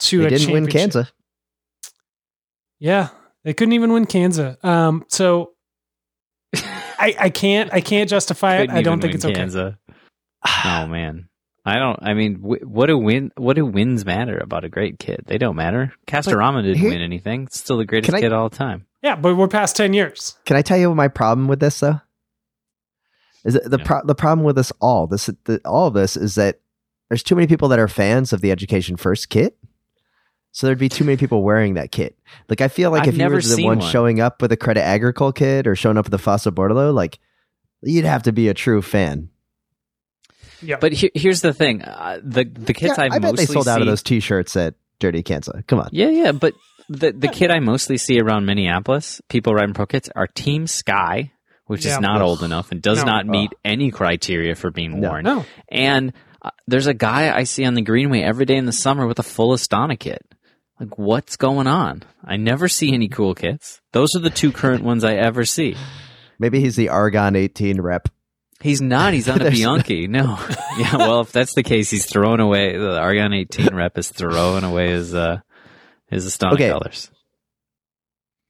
[0.00, 0.66] to They a didn't win.
[0.66, 1.10] Kansas.
[2.78, 3.08] Yeah,
[3.46, 4.56] they couldn't even win Kansas.
[4.62, 5.52] Um, so
[6.54, 8.70] I I can't I can't justify it.
[8.70, 9.34] I don't think win it's okay.
[9.34, 9.74] Kansas.
[10.64, 11.28] Oh man,
[11.64, 11.98] I don't.
[12.02, 13.32] I mean, wh- what do win?
[13.36, 15.22] What do wins matter about a great kid?
[15.26, 15.92] They don't matter.
[16.06, 17.44] Castorama didn't here- win anything.
[17.44, 18.86] It's still the greatest I- kid of all time.
[19.02, 20.36] Yeah, but we're past ten years.
[20.44, 22.00] Can I tell you my problem with this though?
[23.44, 23.84] Is that the Yeah.
[23.84, 26.60] pro- the problem with us all this the, all of this is that
[27.08, 29.56] there's too many people that are fans of the Education First kit.
[30.56, 32.16] So there'd be too many people wearing that kit.
[32.48, 33.90] Like I feel like I've if you were the one one.
[33.90, 37.18] showing up with a Credit Agricole kit or showing up with a Fassa Bortolo, like
[37.82, 39.28] you'd have to be a true fan.
[40.62, 43.44] Yeah, But he- here's the thing: uh, the the kids Yeah, I've I bet mostly
[43.44, 45.66] they sold out of those T-shirts at Dirty Kanza.
[45.66, 46.54] Come on, Yeah, yeah, but
[46.88, 51.32] the the kid I mostly see around Minneapolis, people riding pro kits, are Team Sky,
[51.66, 51.96] which Yeah.
[51.96, 52.28] is not Ugh.
[52.28, 53.12] old enough and does No.
[53.12, 53.58] not meet Ugh.
[53.62, 55.08] any criteria for being No.
[55.10, 55.24] worn.
[55.24, 55.44] no.
[55.68, 59.06] And uh, there's a guy I see on the Greenway every day in the summer
[59.06, 60.24] with a full Astana kit.
[60.78, 62.02] Like, what's going on?
[62.24, 63.80] I never see any cool kits.
[63.92, 65.76] Those are the two current ones I ever see.
[66.38, 68.08] maybe he's the Argon 18 rep.
[68.60, 69.12] He's not.
[69.14, 70.06] He's on a There's- Bianchi.
[70.06, 70.38] No.
[70.78, 70.96] Yeah.
[70.98, 74.90] Well, if that's the case, he's throwing away the Argon 18 rep is throwing away
[74.90, 75.38] his uh
[76.08, 76.68] his Astana Okay.
[76.68, 77.10] colors.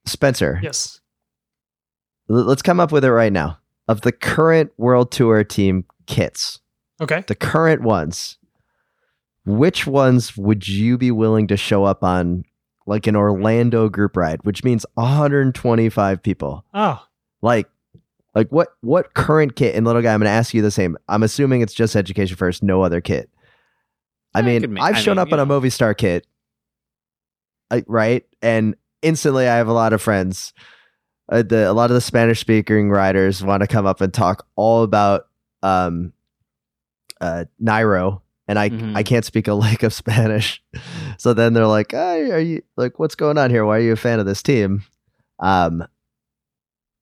[0.05, 0.99] Spencer, Yes.
[2.29, 3.59] l- let's come up with it right now.
[3.87, 6.59] Of the current World Tour team kits,
[7.01, 7.23] Okay.
[7.27, 8.37] the current ones,
[9.47, 12.43] which ones would you be willing to show up on
[12.85, 16.65] like an Orlando group ride, which means 125 people?
[16.73, 17.01] Oh,
[17.41, 17.67] Like
[18.35, 20.97] like what what current kit and little guy, I'm gonna ask you the same.
[21.07, 23.29] I'm assuming it's just education first, no other kit.
[24.35, 26.27] I I mean, could ma- I've I shown mean, up you on a Movistar kit.
[27.87, 28.25] Right?
[28.41, 30.53] And instantly I have a lot of friends.
[31.29, 34.45] Uh, the, a lot of the Spanish speaking riders want to come up and talk
[34.55, 35.27] all about
[35.63, 36.13] um
[37.19, 38.95] uh Nairo and I Mhm.
[38.95, 40.61] I can't speak a lick of Spanish.
[41.17, 43.65] So then they're like, hey, are you like what's going on here?
[43.65, 44.83] Why are you a fan of this team?
[45.39, 45.85] Um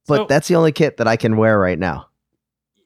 [0.08, 2.08] but So- that's the only kit that I can wear right now.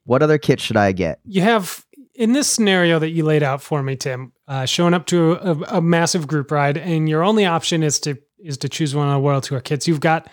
[0.05, 1.19] What other kit should I get?
[1.25, 5.05] you have in this scenario that you laid out for me, Tim, uh, showing up
[5.05, 8.93] to a, a massive group ride, and your only option is to is to choose
[8.95, 9.87] one of the World Tour kits.
[9.87, 10.27] You've got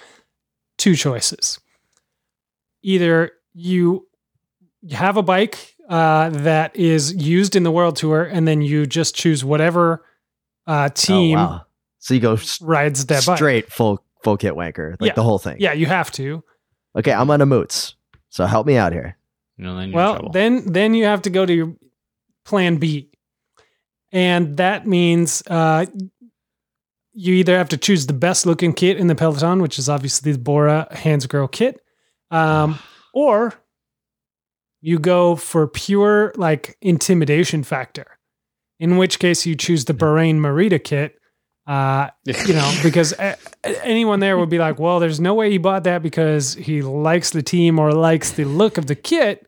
[0.79, 1.61] two choices.
[2.83, 4.07] Either you
[4.91, 9.14] have a bike uh, that is used in the World Tour, and then you just
[9.14, 10.05] choose whatever
[10.66, 11.62] uh, team Oh, wow.
[11.99, 13.37] So you go s- rides that bike.
[13.37, 15.14] straight full full kit wanker, like Yeah.
[15.14, 15.57] the whole thing.
[15.61, 16.42] Yeah, you have to.
[16.99, 17.94] Okay, I'm on a moots.
[18.31, 19.16] So help me out here.
[19.57, 20.31] You know, then you're Well, trouble.
[20.33, 21.75] then then you have to go to your
[22.44, 23.11] plan B.
[24.12, 25.87] And that means uh,
[27.12, 30.33] you either have to choose the best looking kit in the Peloton, which is obviously
[30.33, 31.81] the Bora-Hansgrohe kit,
[32.31, 32.79] um,
[33.14, 33.55] or
[34.87, 38.07] you go for pure like intimidation factor,
[38.79, 41.18] in which case you choose the Bahrain Merida kit.
[41.66, 45.51] Uh, you know, because a- a- anyone there would be like, well, there's no way
[45.51, 49.44] he bought that because he likes the team or likes the look of the kit.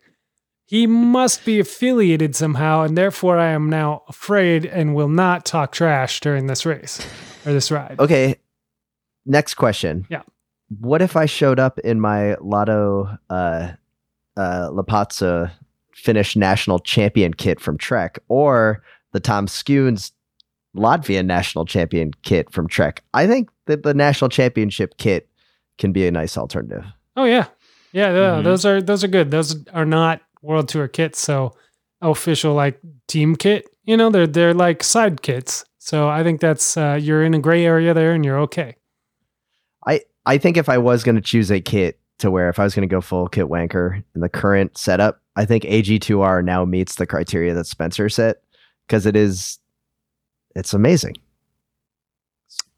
[0.65, 5.71] He must be affiliated somehow, and therefore I am now afraid and will not talk
[5.71, 6.99] trash during this race
[7.45, 7.95] or this ride.
[7.97, 8.35] Okay.
[9.25, 10.05] Next question.
[10.09, 10.23] Yeah.
[10.81, 13.69] What if I showed up in my Lotto uh
[14.37, 15.51] uh La Pazza
[15.93, 20.11] Finnish national champion kit from Trek or the Tom Skujins
[20.75, 23.03] Latvian national champion kit from Trek?
[23.13, 25.27] I think that the national championship kit
[25.77, 26.85] can be a nice alternative.
[27.17, 27.47] Oh yeah,
[27.91, 28.13] yeah.
[28.13, 28.43] yeah, Mhm.
[28.43, 29.31] Those are those are good.
[29.31, 31.53] Those are not World Tour kits, so
[32.01, 33.67] official like team kit.
[33.83, 35.65] You know, they're they're like side kits.
[35.79, 38.75] So I think that's uh, you're in a gray area there, and you're okay.
[39.87, 42.63] I I think if I was going to choose a kit to where if I
[42.63, 46.65] was going to go full kit wanker in the current setup, I think AG2R now
[46.65, 48.37] meets the criteria that Spencer set
[48.87, 49.59] because it is,
[50.55, 51.15] it's amazing.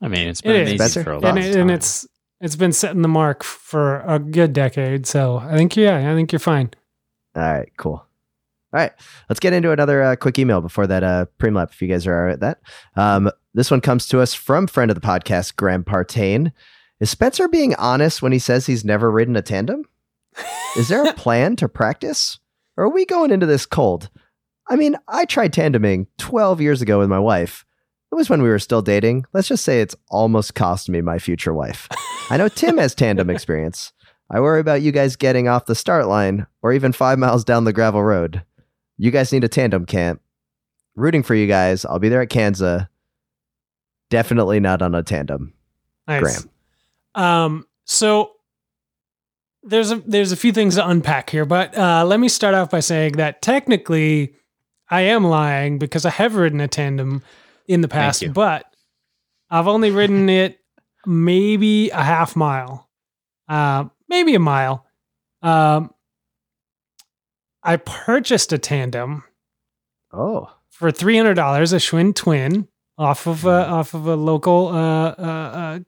[0.01, 0.69] I mean, it's been is.
[0.69, 1.03] amazing Spencer?
[1.03, 1.61] for a and, long it- time.
[1.61, 2.07] and it's
[2.39, 5.05] it's been setting the mark for a good decade.
[5.05, 6.71] So I think yeah, I think you're fine.
[7.35, 7.93] All right, cool.
[8.73, 8.91] All right,
[9.29, 12.15] let's get into another uh, quick email before that uh, Primlap, if you guys are
[12.15, 12.61] all right with that.
[12.95, 16.51] Um, this one comes to us from friend of the podcast, Graham Partain.
[17.01, 19.85] Is Spencer being honest when he says he's never ridden a tandem?
[20.77, 22.37] Is there a plan to practice?
[22.77, 24.11] Or are we going into this cold?
[24.69, 27.65] I mean, I tried tandeming 12 years ago with my wife.
[28.11, 29.25] It was when we were still dating.
[29.33, 31.89] Let's just say it's almost cost me my future wife.
[32.29, 33.93] I know Tim has tandem experience.
[34.29, 37.63] I worry about you guys getting off the start line or even five miles down
[37.63, 38.43] the gravel road.
[38.97, 40.21] You guys need a tandem camp.
[40.95, 41.83] Rooting for you guys.
[41.83, 42.83] I'll be there at Kansas.
[44.11, 45.53] Definitely not on a tandem.
[46.07, 46.21] Nice.
[46.21, 46.50] Graham.
[47.15, 48.31] Um, so
[49.63, 52.69] there's a there's a few things to unpack here, but uh, let me start off
[52.71, 54.35] by saying that technically
[54.89, 57.23] I am lying because I have ridden a tandem
[57.67, 58.65] in the past, but
[59.49, 60.59] I've only ridden it
[61.05, 62.89] maybe a half mile,
[63.47, 64.85] uh, maybe a mile.
[65.41, 65.93] Um,
[67.63, 69.23] I purchased a tandem
[70.13, 74.67] Oh, for three hundred dollars, a Schwinn Twin off of a, off of a local,
[74.67, 75.79] uh, uh, uh,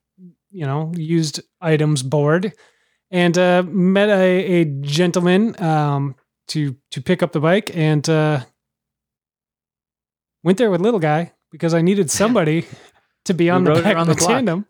[0.53, 2.53] you know, used items board,
[3.11, 6.15] and uh, met a, a gentleman um,
[6.49, 8.41] to to pick up the bike, and uh,
[10.43, 12.65] went there with little guy because I needed somebody
[13.25, 14.29] to be on We the back of the, the block.
[14.29, 14.65] tandem.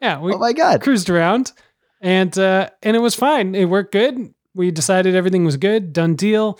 [0.00, 0.82] Yeah, we oh my God.
[0.82, 1.52] cruised around
[2.00, 6.16] and uh and it was fine it worked good we decided everything was good done
[6.16, 6.58] deal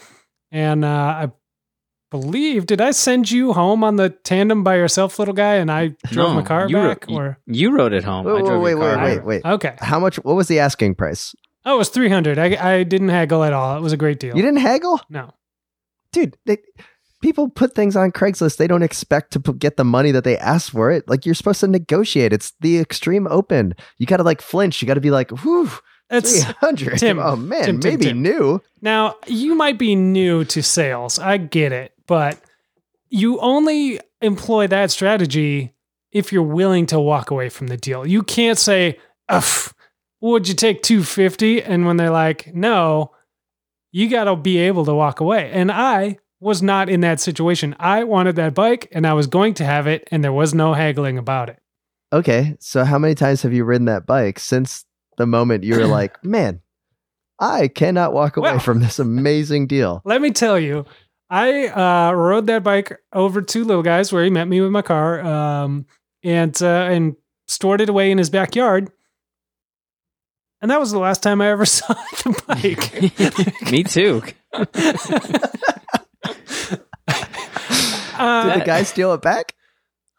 [0.53, 1.31] and uh i
[2.13, 5.89] believe did i send you home on the tandem by yourself little guy and i
[6.05, 8.27] drove No, my car you ro- back or you rode it home.
[8.29, 9.53] I Wait, drove wait, your wait, car wait, wait, wait.
[9.55, 10.17] okay How much?
[10.17, 11.35] What was the asking price?
[11.65, 14.37] oh it was 300 i i didn't haggle at all it was a great deal
[14.37, 15.01] You didn't haggle?
[15.09, 15.33] no
[16.13, 16.59] Dude, they,
[17.23, 18.59] people put things on Craigslist.
[18.59, 21.09] They don't expect to put, get the money that they ask for it.
[21.09, 22.35] Like you're supposed to negotiate.
[22.35, 23.75] It's the extreme open.
[23.97, 24.83] You got to like flinch.
[24.83, 25.71] You got to be like, whew,
[26.11, 26.99] it's 300.
[26.99, 28.21] Tim, oh man, Tim, Tim, maybe Tim.
[28.21, 28.61] new.
[28.83, 31.19] Now, you might be new to sales.
[31.19, 31.92] I get it.
[32.07, 32.39] But
[33.09, 35.75] you only employ that strategy
[36.11, 38.07] if you're willing to walk away from the deal.
[38.07, 39.73] You can't say, Ugh,
[40.21, 41.63] would you take 250?
[41.63, 43.13] And when they're like, no,
[43.91, 45.51] you got to be able to walk away.
[45.53, 47.75] And I was not in that situation.
[47.79, 50.75] I wanted that bike and I was going to have it, and there was no
[50.75, 51.59] haggling about it.
[52.13, 54.85] Okay, so how many times have you ridden that bike since
[55.19, 56.61] the moment you were like, man,
[57.39, 60.03] I cannot walk away Well- from this amazing deal?
[60.05, 60.85] Let me tell you,
[61.33, 64.83] I uh, rode that bike over to Little Guys where he met me with my
[64.83, 65.87] car, um,
[66.23, 67.17] and uh, and
[67.47, 68.91] stored it away in his backyard.
[70.61, 73.63] And that was the last time I ever saw the bike.
[73.73, 74.23] Me too.
[78.19, 79.55] Uh, Did the guy steal it back?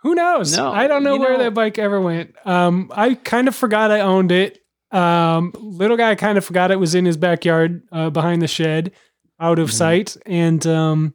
[0.02, 0.58] who knows?
[0.58, 2.36] No, I don't know where know- that bike ever went.
[2.46, 4.60] Um, I kind of forgot I owned it.
[4.92, 8.92] Um, little guy kind of forgot it was in his backyard uh, behind the shed,
[9.40, 9.74] out of Mhm.
[9.74, 10.18] sight.
[10.26, 11.14] And um,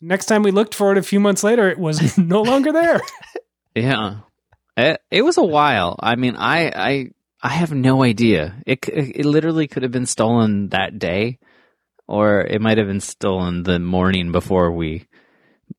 [0.00, 3.00] next time we looked for it a few months later, it was no longer there.
[3.74, 4.20] Yeah,
[4.76, 5.94] it, it was a while.
[6.00, 8.56] I mean, I I I have no idea.
[8.66, 11.38] It it literally could have been stolen that day,
[12.08, 15.06] or it might have been stolen the morning before we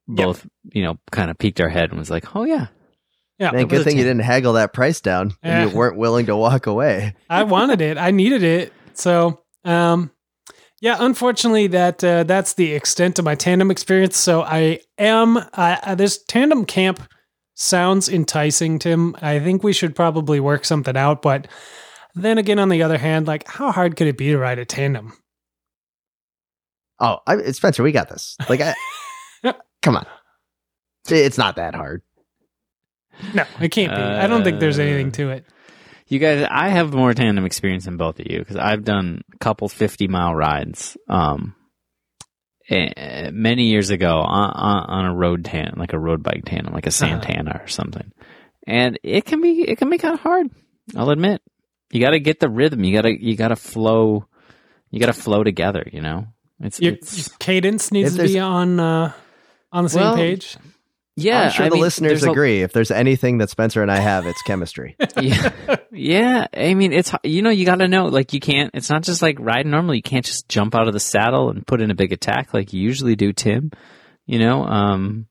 [0.07, 2.67] both you know kind of peeked our head and was like, oh yeah,
[3.37, 5.69] Yeah, Man, good a thing you didn't haggle that price down and Yeah.
[5.69, 7.15] you weren't willing to walk away.
[7.29, 7.97] I wanted it.
[7.97, 8.71] I needed it.
[8.93, 10.09] So, um,
[10.81, 14.17] yeah, unfortunately, that uh, that's the extent of my tandem experience.
[14.17, 15.37] So I am.
[15.53, 17.01] I- this tandem camp
[17.55, 19.15] sounds enticing, Tim.
[19.21, 21.21] I think we should probably work something out.
[21.21, 21.47] But
[22.15, 24.65] then again, on the other hand, like how hard could it be to ride a
[24.65, 25.13] tandem?
[26.99, 28.35] Oh, I, Spencer, we got this.
[28.49, 28.73] Like, I,
[29.81, 30.05] come on,
[31.09, 32.01] it's not that hard.
[33.33, 34.01] No, it can't be.
[34.01, 35.45] I don't think there's Uh, anything to it.
[36.09, 39.37] You guys, I have more tandem experience than both of you because I've done a
[39.37, 41.55] couple 50 mile rides um,
[42.69, 46.87] many years ago on, on, on a road tan, like a road bike tandem, like
[46.87, 48.11] a Santana or something.
[48.65, 50.47] And it can be, it can be kind of hard.
[50.95, 51.41] I'll admit.
[51.91, 52.83] You got to get the rhythm.
[52.83, 54.25] You got to, you got to flow,
[54.89, 56.25] you got to flow together, you know?
[56.59, 59.13] It's, Your it's cadence needs to be on uh,
[59.71, 60.57] on the same Well, page.
[61.23, 61.41] Yeah.
[61.45, 62.61] I'm sure I the mean, listeners there's a- agree.
[62.61, 64.95] If there's anything that Spencer and I have, it's chemistry.
[65.21, 65.51] yeah,
[65.91, 66.47] yeah.
[66.55, 68.71] I mean, it's you know you got to know like you can't.
[68.73, 69.97] It's not just like riding normally.
[69.97, 72.73] You can't just jump out of the saddle and put in a big attack like
[72.73, 73.71] you usually do, Tim.
[74.25, 75.25] You know, um,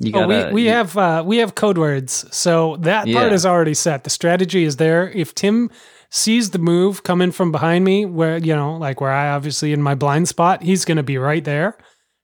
[0.00, 0.48] you Oh, got.
[0.48, 4.04] we, we have uh, we have code words, so that part is already set.
[4.04, 5.08] The strategy is there.
[5.10, 5.70] If Tim
[6.10, 9.82] sees the move coming from behind me, where you know, like where I obviously in
[9.82, 11.76] my blind spot, he's going to be right there,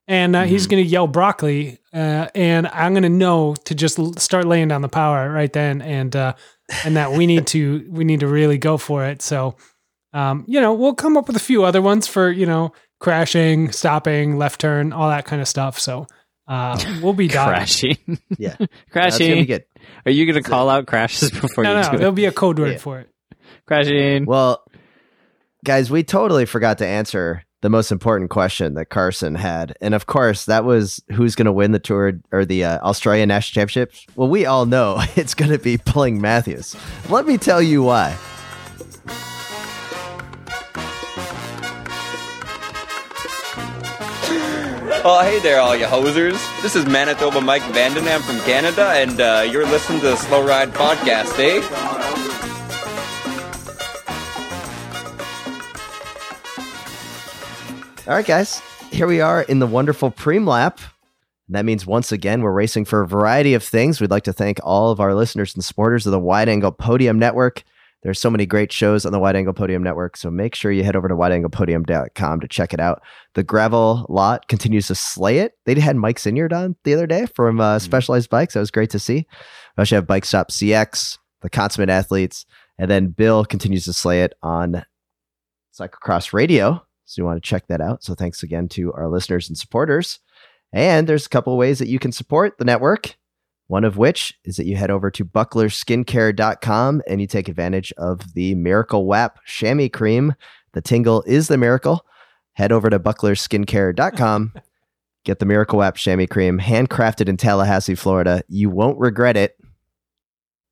[0.09, 0.71] and uh, he's Mhm.
[0.71, 4.69] going to yell broccoli, uh, and I'm going to know to just l- start laying
[4.69, 6.35] down the power right then, and uh,
[6.85, 9.23] and that we need to we need to really go for it.
[9.23, 9.57] So,
[10.13, 13.71] um, you know, we'll come up with a few other ones for you know crashing,
[13.73, 15.79] stopping, left turn, all that kind of stuff.
[15.79, 16.07] So.
[16.47, 17.27] Uh, we'll be.
[17.27, 17.97] Crashing.
[18.39, 18.55] Yeah.
[18.93, 19.47] That's gonna be Crashing.
[19.47, 19.65] good.
[20.05, 22.17] Are you going to call out crashes before No, you no, do there'll it?
[22.17, 22.77] be a code word Yeah.
[22.79, 23.09] for it.
[23.67, 24.27] Crashing.
[24.27, 24.63] Well,
[25.65, 29.75] guys, we totally forgot to answer the most important question that Carson had.
[29.81, 33.29] And of course, that was who's going to win the Tour or the uh, Australian
[33.31, 34.07] National Championships.
[34.17, 36.77] Well, we all know it's going to be Bling Matthews.
[37.09, 38.19] Let me tell you why.
[45.07, 46.39] Oh, hey there, all you hosers.
[46.61, 50.17] This is Manitoba Mike van den Ham from Canada, and uh, you're listening to the
[50.17, 52.14] Slow Ride Podcast, eh?
[58.07, 60.79] All right, guys, here we are in the wonderful Preem Lap.
[61.49, 63.99] And that means once again, we're racing for a variety of things.
[63.99, 67.19] We'd like to thank all of our listeners and supporters of the Wide Angle Podium
[67.19, 67.63] Network.
[68.03, 70.85] There's so many great shows on the Wide Angle Podium Network, so make sure you
[70.85, 73.01] head over to wideanglepodium.com to check it out.
[73.33, 75.53] The gravel lot continues to slay it.
[75.65, 78.53] They had Mike Sinyard on the other day from uh, Specialized Bikes.
[78.53, 79.27] That was great to see.
[79.79, 82.45] We also have Bike Stop CX, the Consummate Athletes,
[82.79, 84.85] and then Bill continues to slay it on
[85.75, 86.85] Cyclocross Radio.
[87.05, 88.03] So you want to check that out.
[88.03, 90.21] So thanks again to our listeners and supporters.
[90.73, 93.17] And there's a couple of ways that you can support the network.
[93.67, 98.35] One of which is that you head over to bucklerskincare.com and you take advantage of
[98.35, 100.35] the Miracle WAP chamois cream.
[100.73, 102.05] The tingle is the miracle.
[102.55, 104.53] Head over to bucklerskincare.com.
[105.25, 108.43] Get the Miracle WAP chamois cream, handcrafted in Tallahassee, Florida.
[108.49, 109.57] You won't regret it.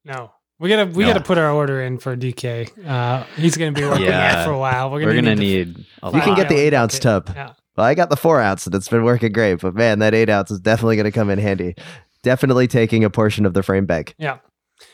[0.05, 0.32] No.
[0.63, 1.13] We gotta we No.
[1.13, 2.69] gotta put our order in for DK.
[2.87, 4.35] Uh, he's gonna be working Yeah.
[4.37, 4.91] that for a while.
[4.93, 7.33] We're gonna, We're gonna, going need, need a You can get the eight ounce tub.
[7.35, 7.55] Yeah.
[7.77, 10.29] Well, I got the four ounce and it's been working great, but man, that eight
[10.31, 11.75] ounce is definitely going to come in handy.
[12.23, 14.15] Definitely taking a portion of the frame bag.
[14.19, 14.39] Yeah.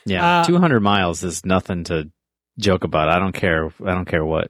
[0.05, 2.09] Yeah, Uh, 200 miles is nothing to
[2.57, 3.09] joke about.
[3.09, 3.65] I don't care.
[3.85, 4.47] I don't care what.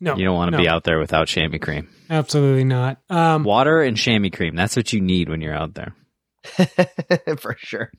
[0.00, 0.16] No.
[0.16, 1.88] You don't want to no, be out there without chamois cream.
[2.08, 2.98] Absolutely not.
[3.10, 4.54] Um, Water and chamois cream.
[4.54, 5.94] That's what you need when you're out there.
[7.38, 7.90] For sure.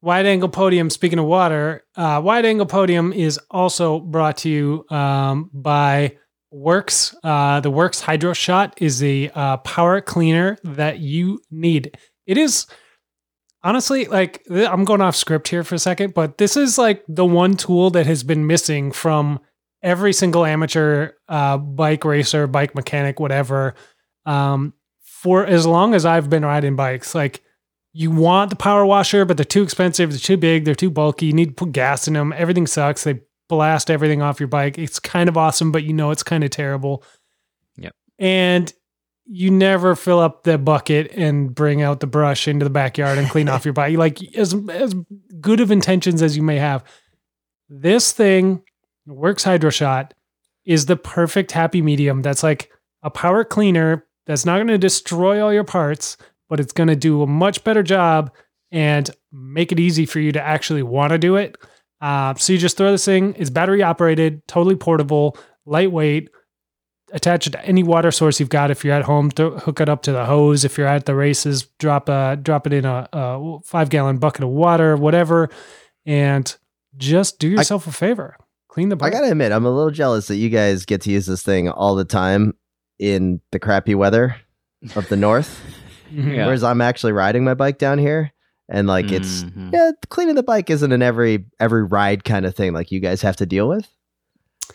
[0.00, 4.84] Wide Angle Podium, speaking of water, uh, Wide Angle Podium is also brought to you
[4.90, 6.16] um, by
[6.54, 7.14] WORX.
[7.24, 11.96] Uh, the WORX Hydroshot is the uh, power cleaner that you need.
[12.26, 12.66] It is
[13.62, 17.26] honestly like I'm going off script here for a second, but this is like the
[17.26, 19.40] one tool that has been missing from
[19.82, 23.74] every single amateur uh, bike racer, bike mechanic, whatever,
[24.26, 27.14] um, for as long as I've been riding bikes.
[27.14, 27.42] Like,
[27.92, 31.26] you want the power washer, but they're too expensive, they're too big, they're too bulky.
[31.26, 32.32] You need to put gas in them.
[32.36, 33.04] Everything sucks.
[33.04, 34.78] They blast everything off your bike.
[34.78, 37.02] It's kind of awesome, but you know it's kind of terrible.
[37.76, 37.94] Yep.
[38.18, 38.72] And
[39.26, 43.28] you never fill up the bucket and bring out the brush into the backyard and
[43.28, 43.96] clean off your bike.
[43.96, 44.94] Like as as
[45.40, 46.84] good of intentions as you may have,
[47.68, 48.62] this thing,
[49.06, 50.12] WORX Hydroshot,
[50.64, 52.22] is the perfect happy medium.
[52.22, 52.70] That's like
[53.02, 56.16] a power cleaner that's not going to destroy all your parts,
[56.48, 58.32] but it's going to do a much better job
[58.70, 61.56] and make it easy for you to actually want to do it.
[62.00, 63.34] Uh, so you just throw this thing.
[63.38, 65.36] It's battery operated, totally portable,
[65.66, 66.30] lightweight.
[67.10, 68.70] Attach it to any water source you've got.
[68.70, 70.64] If you're at home, th- hook it up to the hose.
[70.66, 74.44] If you're at the races, drop a drop it in a, a five gallon bucket
[74.44, 75.48] of water, whatever,
[76.04, 76.54] and
[76.98, 78.36] just do yourself a favor.
[78.68, 81.10] Clean the I got to admit, I'm a little jealous that you guys get to
[81.10, 82.52] use this thing all the time
[82.98, 84.36] in the crappy weather
[84.94, 85.60] of the north.
[86.10, 86.46] Yeah.
[86.46, 88.32] whereas I'm actually riding my bike down here.
[88.70, 89.72] And like it's Mhm.
[89.72, 93.22] yeah, cleaning the bike isn't an every every ride kind of thing like you guys
[93.22, 93.86] have to deal with.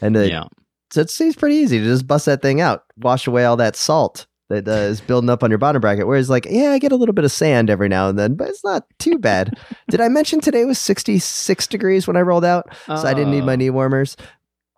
[0.01, 0.45] And it, yeah.
[0.91, 3.75] so it seems pretty easy to just bust that thing out, wash away all that
[3.75, 6.05] salt that uh, is building up on your bottom bracket.
[6.07, 8.49] Whereas, like, yeah, I get a little bit of sand every now and then, but
[8.49, 9.57] it's not too bad.
[9.89, 12.67] Did I mention today was 66 degrees when I rolled out?
[12.87, 13.57] So I didn't need my Oh.
[13.57, 14.17] knee warmers.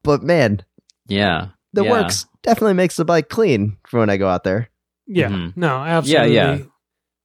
[0.03, 0.61] But man,
[1.07, 1.47] Yeah.
[1.73, 1.91] the Yeah.
[1.91, 4.69] WORX definitely makes the bike clean for when I go out there.
[5.07, 5.53] Yeah, Mhm.
[5.57, 6.35] no, absolutely.
[6.35, 6.57] yeah.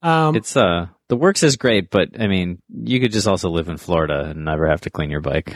[0.03, 3.69] Um, It's uh the WORX is great, but I mean, you could just also live
[3.69, 5.55] in Florida and never have to clean your bike.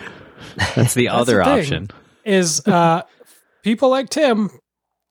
[0.75, 1.89] That's the That's other the option.
[2.25, 3.03] is uh,
[3.63, 4.51] people like Tim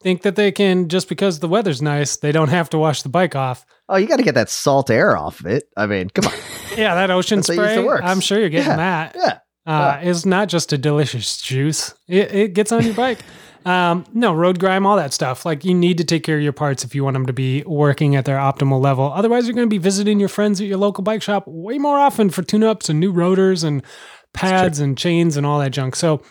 [0.04, 3.10] think that they can just because the weather's nice, they don't have to wash the
[3.10, 3.66] bike off.
[3.90, 5.64] Oh, you got to get that salt air off of it.
[5.78, 6.34] I mean, come on.
[6.78, 8.00] Yeah, that ocean That's how you use spray.
[8.02, 8.78] I'm sure you're getting Yeah,
[9.12, 9.16] that.
[9.16, 9.38] yeah.
[9.66, 11.94] Uh, It's not just a delicious juice.
[12.08, 13.20] It, it gets on your bike.
[13.66, 15.46] Um, no road grime, all that stuff.
[15.46, 17.64] Like you need to take care of your parts if you want them to be
[17.64, 19.12] working at their optimal level.
[19.14, 21.98] Otherwise, you're going to be visiting your friends at your local bike shop way more
[21.98, 23.84] often for tune-ups and new rotors and
[24.34, 25.96] pads and chains and all that junk.
[25.96, 26.22] So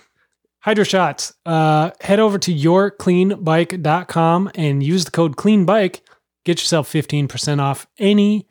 [0.64, 6.00] Hydroshots, uh, head over to yourcleanbike.com and use the code CLEANBIKE.
[6.44, 8.46] Get yourself 15% off any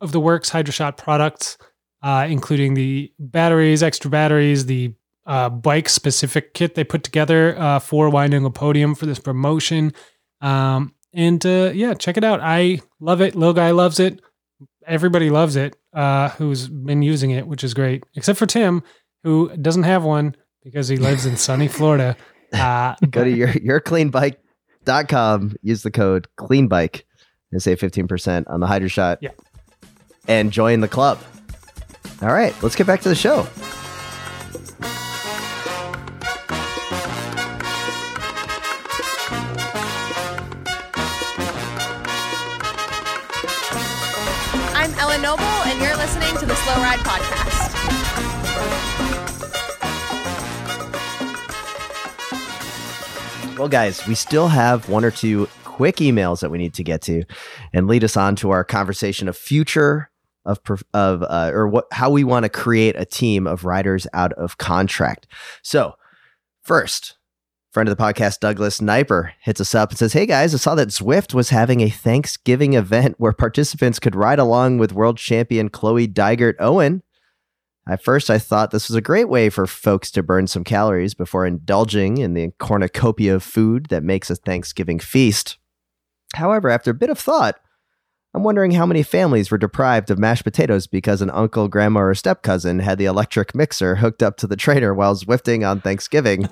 [0.00, 1.56] of the WORX Hydroshot products,
[2.02, 4.94] uh, including the batteries, extra batteries, the
[5.26, 9.92] uh, bike specific kit they put together uh, for Wide Angle Podium for this promotion.
[10.40, 12.40] Um, and uh, yeah, check it out.
[12.42, 13.34] I love it.
[13.34, 14.20] Little Guy loves it.
[14.86, 18.82] Everybody loves it uh, who's been using it, which is great, except for Tim,
[19.22, 22.16] who doesn't have one because he lives in sunny Florida.
[22.52, 27.04] Uh, Go to your yourcleanbike.com, use the code CLEANBIKE
[27.52, 29.18] and save 15% on the Hydroshot.
[29.20, 29.30] Yeah.
[30.28, 31.18] And join the club.
[32.22, 33.46] All right, let's get back to the show.
[45.24, 47.72] Noble, and you're listening to the Slow Ride Podcast.
[53.58, 57.00] Well, guys, we still have one or two quick emails that we need to get
[57.02, 57.24] to
[57.72, 60.10] and lead us on to our conversation of future
[60.44, 60.60] of
[60.92, 64.58] of uh, or what how we want to create a team of riders out of
[64.58, 65.26] contract.
[65.62, 65.94] So,
[66.64, 67.16] first,
[67.74, 70.76] friend of the podcast Douglas Niper hits us up and says, "Hey guys, I saw
[70.76, 75.68] that Zwift was having a Thanksgiving event where participants could ride along with world champion
[75.68, 77.02] Chloe Dygert Owen."
[77.88, 81.14] At first, I thought this was a great way for folks to burn some calories
[81.14, 85.58] before indulging in the cornucopia of food that makes a Thanksgiving feast.
[86.36, 87.56] However, after a bit of thought,
[88.34, 92.14] I'm wondering how many families were deprived of mashed potatoes because an uncle, grandma, or
[92.16, 96.48] step cousin had the electric mixer hooked up to the trainer while zwifting on Thanksgiving.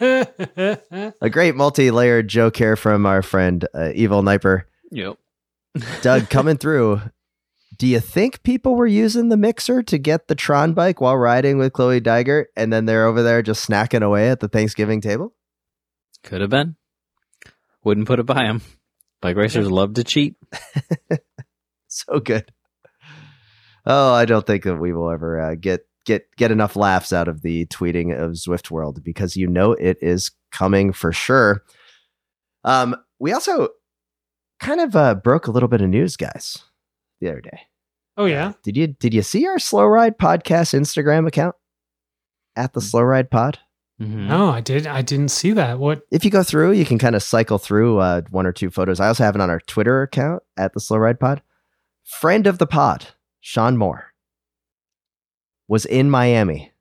[1.20, 4.62] a great multi layered joke here from our friend uh, Evil Niper.
[4.90, 5.18] Yep.
[6.00, 7.02] Doug, coming through.
[7.76, 11.58] Do you think people were using the mixer to get the Tron bike while riding
[11.58, 15.34] with Chloe Dygert and then they're over there just snacking away at the Thanksgiving table?
[16.22, 16.76] Could have been.
[17.84, 18.62] Wouldn't put it by him.
[19.20, 20.36] Bike racers love to cheat.
[22.08, 22.52] so good.
[23.84, 27.28] Oh, I don't think that we will ever uh, get get get enough laughs out
[27.28, 31.62] of the tweeting of Zwift World because you know it is coming for sure.
[32.64, 33.68] Um, we also
[34.58, 36.58] kind of uh, broke a little bit of news, guys,
[37.20, 37.60] the other day.
[38.16, 41.54] oh yeah, Did you did you see our Slow Ride podcast Instagram account
[42.56, 43.60] at the Slow Ride Pod?
[44.02, 44.26] Mhm.
[44.28, 44.86] no, I did.
[44.86, 45.78] I didn't see that.
[45.78, 46.02] What?
[46.10, 48.98] If you go through, you can kind of cycle through uh, one or two photos.
[49.00, 51.40] I also have it on our Twitter account at the Slow Ride Pod.
[52.06, 53.08] Friend of the pod,
[53.40, 54.12] Sean Moore,
[55.66, 56.72] was in Miami,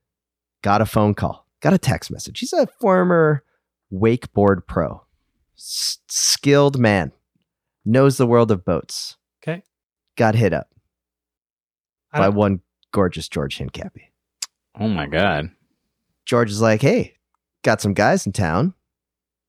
[0.61, 2.39] got a phone call, got a text message.
[2.39, 3.43] He's a former
[3.91, 5.03] wakeboard pro,
[5.57, 7.11] S- skilled man,
[7.83, 9.17] knows the world of boats.
[9.41, 9.63] Okay.
[10.15, 10.69] Got hit up
[12.13, 12.61] by one
[12.91, 14.11] gorgeous George Hincapie.
[14.79, 15.49] Oh my god.
[16.25, 17.15] George is like, hey,
[17.63, 18.75] got some guys in town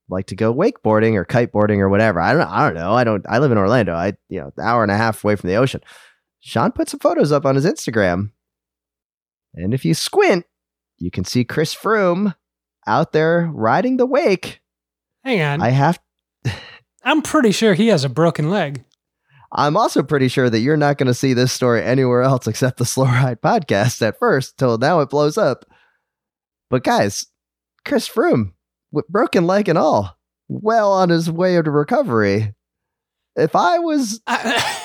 [0.09, 2.21] like to go wakeboarding or kiteboarding or whatever.
[2.21, 2.93] I don't I don't know.
[2.93, 3.95] I don't I live in Orlando.
[3.95, 5.81] I you know, hour and a half away from the ocean.
[6.41, 8.31] Sean put some photos up on his Instagram.
[9.55, 10.45] And if you squint,
[10.99, 12.35] you can see Chris Froome
[12.87, 14.61] out there riding the wake.
[15.25, 15.63] Hang on.
[15.63, 15.99] I have
[17.05, 18.85] I'm pretty sure he has a broken leg.
[19.53, 22.79] I'm also pretty sure that you're not going to see this story anywhere else except
[22.79, 25.65] the Slow Ride podcast at first, till now it blows up.
[26.69, 27.27] But guys,
[27.85, 28.53] Chris Froome,
[28.97, 30.17] with broken leg and all,
[30.49, 32.55] well on his way to recovery.
[33.37, 34.21] If I was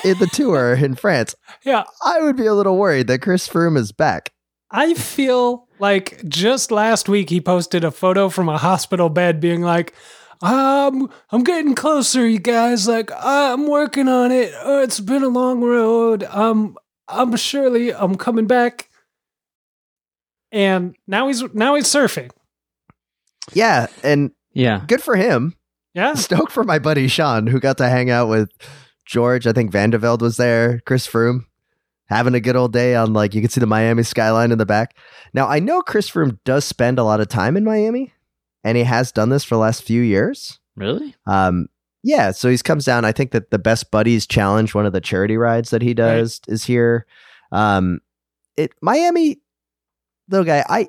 [0.04, 1.34] in the tour in France,
[1.64, 4.30] yeah, I would be a little worried that Chris Froome is back.
[4.70, 9.62] I feel like just last week he posted a photo from a hospital bed being
[9.62, 9.94] like,
[10.42, 12.86] um, I'm getting closer, you guys.
[12.86, 14.52] Like, I'm working on it.
[14.54, 16.24] Uh, it's been a long road.
[16.24, 16.76] Um,
[17.08, 18.90] I'm surely I'm coming back.
[20.50, 22.30] And now he's now he's surfing.
[23.52, 24.84] Yeah, and Yeah.
[24.86, 25.54] good for him.
[25.94, 26.14] Yeah.
[26.14, 28.50] Stoked for my buddy Sean, who got to hang out with
[29.04, 29.46] George.
[29.46, 31.40] I think Vande Velde was there, Chris Froome,
[32.06, 34.66] having a good old day on like you can see the Miami skyline in the
[34.66, 34.96] back.
[35.34, 38.12] Now I know Chris Froome does spend a lot of time in Miami,
[38.64, 40.58] and he has done this for the last few years.
[40.76, 41.14] Really?
[41.26, 41.66] Um,
[42.04, 43.04] yeah, so he comes down.
[43.04, 46.40] I think that the Best Buddies Challenge, one of the charity rides that he does,
[46.48, 47.06] is here.
[47.52, 48.00] Um,
[48.56, 49.38] it Miami,
[50.28, 50.64] little guy.
[50.68, 50.88] I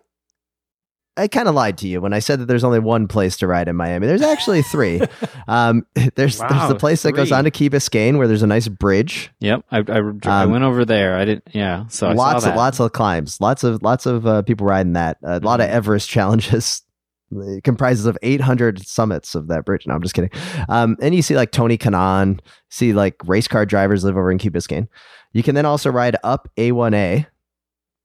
[1.16, 3.48] I kind of lied to you when I said that there's only one place to
[3.48, 4.08] ride in Miami.
[4.08, 5.00] There's actually three.
[5.48, 5.86] um,
[6.16, 9.32] there's there's the place that goes on to Key Biscayne where there's a nice bridge.
[9.40, 9.64] Yep.
[9.72, 11.16] I I, I Um, went over there.
[11.16, 11.48] I didn't.
[11.52, 11.86] Yeah.
[11.88, 14.94] So I lots saw of lots of climbs, lots of lots of uh, people riding
[14.94, 15.18] that.
[15.24, 15.74] A lot of Mhm.
[15.74, 16.82] Everest challenges.
[17.36, 19.88] It comprises of 800 summits of that bridge.
[19.88, 20.30] No, I'm just kidding.
[20.70, 22.40] Um, and you see like Tony Kanaan,
[22.70, 24.88] see like race car drivers live over in Key Biscayne.
[25.32, 27.26] You can then also ride up A1A,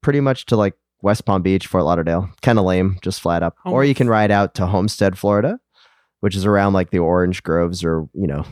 [0.03, 2.31] pretty much to like West Palm Beach, Fort Lauderdale.
[2.43, 3.57] Kind of lame, just flat up.
[3.65, 3.73] Oh.
[3.73, 5.61] Or you can ride out to Homestead, Florida,
[6.21, 8.45] which is around like the Orange Groves or, you know,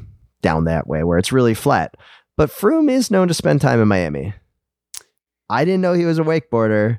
[0.43, 1.97] down that way where it's really flat.
[2.37, 4.35] But Froome is known to spend time in Miami.
[5.49, 6.99] I didn't know he was a wakeboarder,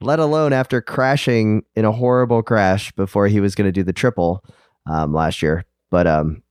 [0.00, 3.92] let alone after crashing in a horrible crash before he was going to do the
[3.92, 4.44] triple
[4.90, 5.64] um, last year.
[5.90, 6.42] But um,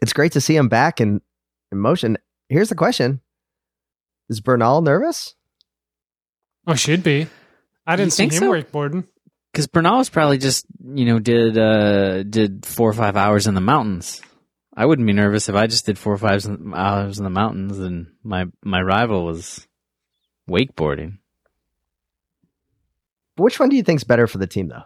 [0.00, 1.20] it's great to see him back in,
[1.72, 2.16] in motion.
[2.48, 3.20] Here's the question
[4.28, 5.34] Is Bernal nervous?
[6.66, 7.26] Oh, should be.
[7.86, 8.50] I didn't see him think so?
[8.50, 9.06] wakeboarding.
[9.52, 13.54] Because Bernal was probably just you know did uh did four or five hours in
[13.54, 14.20] the mountains.
[14.76, 17.78] I wouldn't be nervous if I just did four or five hours in the mountains
[17.78, 19.66] and my my rival was
[20.50, 21.18] wakeboarding.
[23.36, 24.84] Which one do you think's better for the team, though?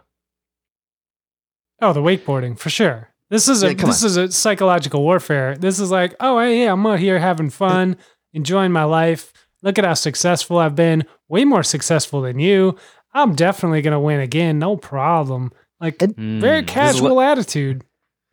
[1.81, 3.09] Oh, the wakeboarding for sure.
[3.29, 5.57] This is a Yeah, come this is a psychological warfare.
[5.57, 7.97] This is like, oh hey, I'm out here having fun,
[8.33, 9.33] enjoying my life.
[9.63, 11.03] Look at how successful I've been.
[11.29, 12.75] Way more successful than you.
[13.13, 15.51] I'm definitely gonna win again, no problem.
[15.79, 16.39] Like And- Hmm.
[16.39, 17.83] very This is casual what- attitude.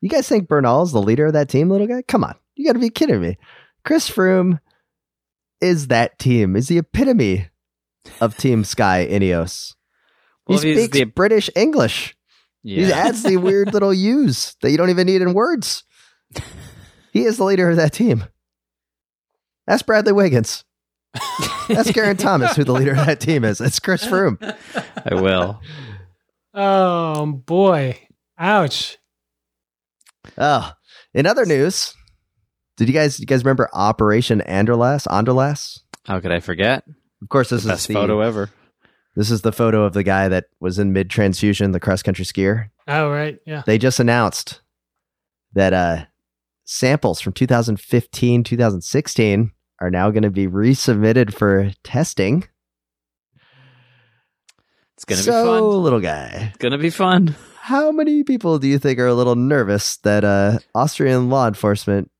[0.00, 2.02] You guys think Bernal is the leader of that team, little guy?
[2.02, 2.34] Come on.
[2.54, 3.36] You got to be kidding me.
[3.84, 4.60] Chris Froome
[5.60, 7.48] is that team, is the epitome
[8.20, 9.74] of Team Sky Ineos.
[10.46, 12.16] Well, he speaks the- British English.
[12.62, 15.82] He adds the weird little U's that you don't even need in words.
[17.12, 18.24] He is the leader of that team.
[19.66, 20.62] That's Bradley Wiggins.
[21.68, 23.60] That's Geraint Thomas, who the leader of that team is.
[23.60, 24.38] It's Chris Froome.
[25.04, 25.60] I will.
[26.54, 27.98] Oh boy.
[28.38, 28.98] Ouch.
[30.36, 30.72] Oh,
[31.14, 31.94] in other news,
[32.76, 35.06] did you guys you guys remember Operation Aderlass?
[35.06, 35.80] Aderlass?
[36.06, 36.84] How could I forget?
[37.22, 38.50] Of course, this the is the photo ever.
[39.16, 42.24] this is the photo of the guy that was in mid transfusion, the cross country
[42.24, 42.68] skier.
[42.86, 43.62] Oh right, yeah.
[43.66, 44.60] They just announced
[45.54, 46.04] that uh,
[46.64, 52.46] samples from 2015, 2016 are now going to be resubmitted for testing.
[54.96, 55.82] It's gonna so, be fun.
[55.82, 57.36] little guy, It's gonna be fun.
[57.60, 62.10] how many people do you think are a little nervous that uh, Austrian law enforcement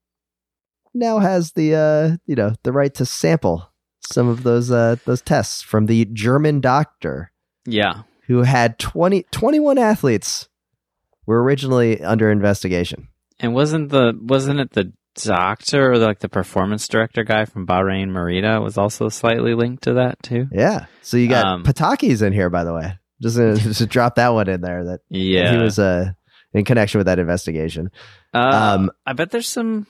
[0.94, 3.72] now has the uh, you know the right to sample
[4.12, 7.32] some of those uh, those tests from the German doctor
[7.66, 8.02] Yeah.
[8.28, 10.48] who had 20, 21 athletes
[11.26, 13.08] were originally under investigation.
[13.40, 14.92] And wasn't the wasn't it the
[15.24, 19.94] doctor or like the performance director guy from Bahrain Merida was also slightly linked to
[19.94, 20.46] that too?
[20.52, 20.86] Yeah.
[21.02, 22.98] So you got Um, Petacchi's in here, by the way.
[23.20, 24.84] Just gonna just drop that one in there.
[24.84, 25.52] That Yeah.
[25.52, 26.12] he was uh,
[26.52, 27.90] in connection with that investigation.
[28.34, 29.86] Uh, Um, I bet there's some.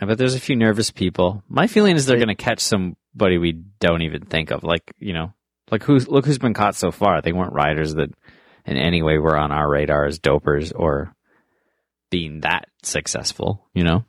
[0.00, 1.42] I bet there's a few nervous people.
[1.48, 4.64] My feeling is they're going to catch somebody we don't even think of.
[4.64, 5.32] Like you know,
[5.70, 7.20] like who's look who's been caught so far.
[7.22, 8.10] They weren't riders that
[8.64, 11.14] in any way were on our radar as dopers or
[12.10, 13.68] being that successful.
[13.74, 14.04] You know.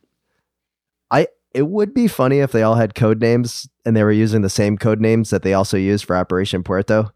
[1.54, 4.50] It would be funny if they all had code names and they were using the
[4.50, 7.14] same code names that they also used for Operation Puerto.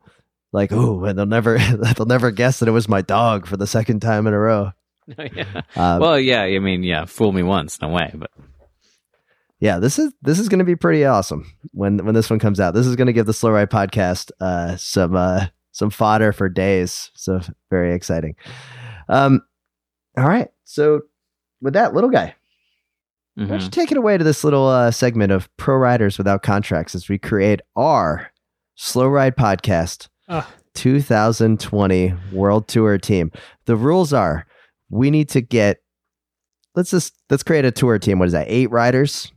[0.52, 1.58] Like, oh, and they'll never
[1.98, 4.72] they'll never guess that it was my dog for the second time in a row.
[5.18, 5.62] yeah.
[5.76, 6.44] Um, Well, yeah.
[6.44, 7.06] I mean, yeah.
[7.06, 8.12] Fool me once, no way.
[8.14, 8.30] But
[9.60, 12.60] yeah, this is this is going to be pretty awesome when when this one comes
[12.60, 12.76] out.
[12.76, 16.48] This is going to give the Slow Ride podcast uh, some uh, some fodder for
[16.48, 17.10] days.
[17.16, 17.42] So
[17.72, 18.36] very exciting.
[19.10, 19.42] Um,
[20.16, 21.02] all right, so
[21.62, 22.36] with that little guy,
[23.38, 26.42] why don't you take it away to this little uh, segment of pro riders without
[26.44, 28.32] contracts as we create our
[28.76, 30.44] Slow Ride podcast Ugh.
[30.74, 33.32] 2020 World Tour team.
[33.66, 34.46] The rules are
[34.90, 35.78] we need to get
[36.76, 38.20] let's just let's create a tour team.
[38.20, 38.48] What is that?
[38.50, 39.32] Eight riders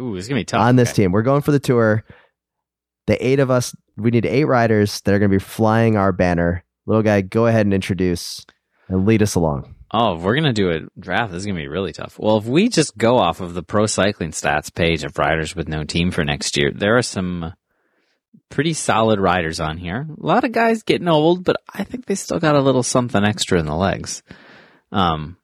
[0.00, 1.02] Ooh, it's gonna be tough on this Okay.
[1.04, 1.12] team.
[1.12, 2.04] We're going for the tour.
[3.06, 6.10] The eight of us, we need eight riders that are going to be flying our
[6.10, 6.64] banner.
[6.86, 8.46] Little guy, go ahead and introduce
[8.88, 9.73] and lead us along.
[9.96, 12.18] Oh, if we're gonna do a draft, this is gonna be really tough.
[12.18, 15.68] Well, if we just go off of the pro cycling stats page of riders with
[15.68, 17.52] no team for next year, there are some
[18.50, 20.06] pretty solid riders on here.
[20.20, 23.24] A lot of guys getting old, but I think they still got a little something
[23.24, 24.22] extra in the legs.
[24.90, 25.36] Um,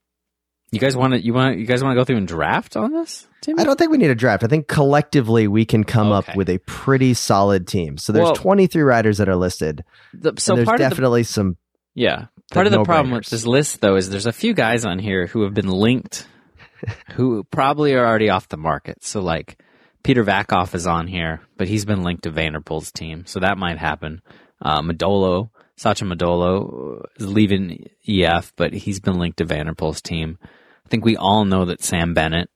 [0.73, 1.25] you guys want to?
[1.25, 1.59] You want?
[1.59, 3.27] You guys want to go through and draft on this?
[3.43, 3.61] Timmy?
[3.61, 4.43] I don't think we need a draft.
[4.45, 6.31] I think collectively we can come Okay.
[6.33, 7.99] up with a pretty solid team.
[7.99, 9.83] So there's Well- 23 riders that are listed.
[10.13, 11.57] The, so there's part of the definitely some.
[11.95, 12.27] Yeah.
[12.51, 15.27] Part of the problem with this list, though, is there's a few guys on here
[15.27, 16.27] who have been linked,
[17.13, 19.05] who probably are already off the market.
[19.05, 19.63] So, like,
[20.03, 23.41] Peter Vakoč is on here, but he's been linked to van der Poel's team, so
[23.41, 24.23] that might happen.
[24.61, 30.01] Uh, Modolo, Sacha Modolo is leaving EF, but he's been linked to van der Poel's
[30.01, 30.39] team.
[30.45, 32.51] I think we all know that Sam Bennett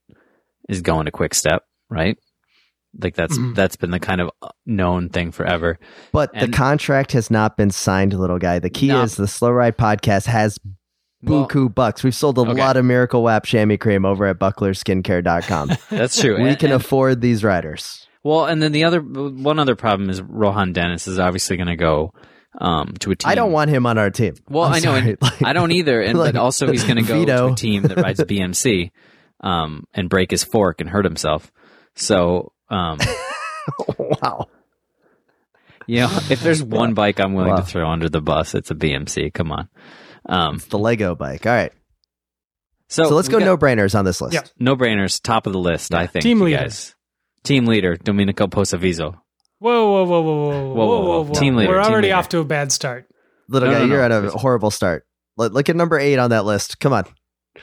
[0.69, 2.19] is going to Quick Step, right?
[3.03, 3.55] Like that's Mhm.
[3.55, 4.31] that's been the kind of
[4.67, 5.79] known thing forever.
[6.13, 8.59] But And- the contract has not been signed, little guy.
[8.61, 9.03] The key No.
[9.03, 10.59] is the Slow Ride podcast has
[11.23, 12.05] Well, buku bucks.
[12.05, 12.53] We've sold a Okay.
[12.53, 15.71] lot of Miracle Wap chamois cream over at bucklerskincare.com.
[15.91, 16.37] that's true.
[16.43, 18.07] we And- can and- afford these riders.
[18.23, 21.77] Well, and then the other one other problem is Rohan Dennis is obviously going to
[21.77, 22.13] go
[22.61, 23.29] um, to a team.
[23.29, 24.35] I don't want him on our team.
[24.49, 26.01] Well, I'm I know, and like- I don't either.
[26.01, 28.93] And like, but also, he's going to go to a team that rides BMC,
[29.41, 31.51] um, and break his fork and hurt himself.
[31.97, 32.99] So, um,
[33.99, 34.49] wow.
[35.87, 37.57] you know, if there's one bike I'm willing Wow.
[37.59, 39.33] to throw under the bus, it's a BMC.
[39.33, 39.69] Come on.
[40.27, 41.47] Um, It's the Lego bike.
[41.47, 41.73] All right.
[42.89, 44.35] so, So, let's go got no brainers on this list.
[44.35, 44.43] Yeah.
[44.59, 45.95] no brainers, top of the list.
[45.95, 46.23] I think.
[46.23, 46.59] Team you leader.
[46.59, 46.95] guys.
[47.43, 49.17] Team leader, Domenico Pozzovivo.
[49.59, 51.25] Whoa, whoa, whoa, whoa, whoa, whoa, whoa, whoa.
[51.25, 51.35] whoa.
[51.35, 52.17] Team leader, We're already leader.
[52.17, 53.07] off to a bad start.
[53.49, 54.19] Little No, guy, no, you're no.
[54.19, 55.07] at a horrible start.
[55.37, 56.81] Look, look at number eight on that list.
[56.81, 57.05] Come on.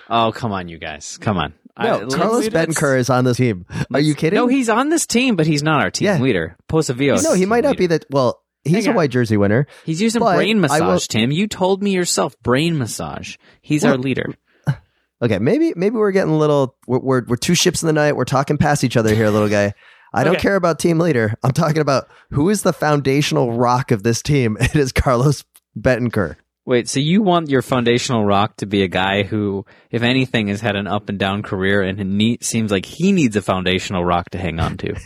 [0.10, 1.18] Oh, come on, you guys.
[1.18, 1.54] Come on.
[1.80, 3.66] No, I- Carlos let's- is on this team.
[3.94, 4.38] Are you kidding?
[4.38, 6.20] No, he's on this team, but he's not our team Yeah.
[6.20, 6.58] leader.
[6.70, 7.24] Pozzovivo.
[7.24, 7.80] no, he might not leader.
[7.80, 8.06] be that.
[8.10, 9.68] Well, he's Hang a white jersey winner.
[9.86, 11.32] He's using brain massage, will- Tim.
[11.32, 13.38] You told me yourself, brain massage.
[13.62, 14.34] He's our leader.
[15.24, 16.76] Okay, maybe maybe we're getting a little.
[16.88, 18.16] We're, we're we're two ships in the night.
[18.16, 19.76] We're talking past each other here, little guy.
[20.16, 20.42] I don't Okay.
[20.42, 21.36] care about team leader.
[21.44, 24.58] I'm talking about who is the foundational rock of this team.
[24.60, 25.44] It is Carlos
[25.80, 26.38] Betancourt.
[26.66, 30.62] Wait, so you want your foundational rock to be a guy who, if anything, has
[30.62, 34.30] had an up and down career and ne- seems like he needs a foundational rock
[34.30, 34.96] to hang on to?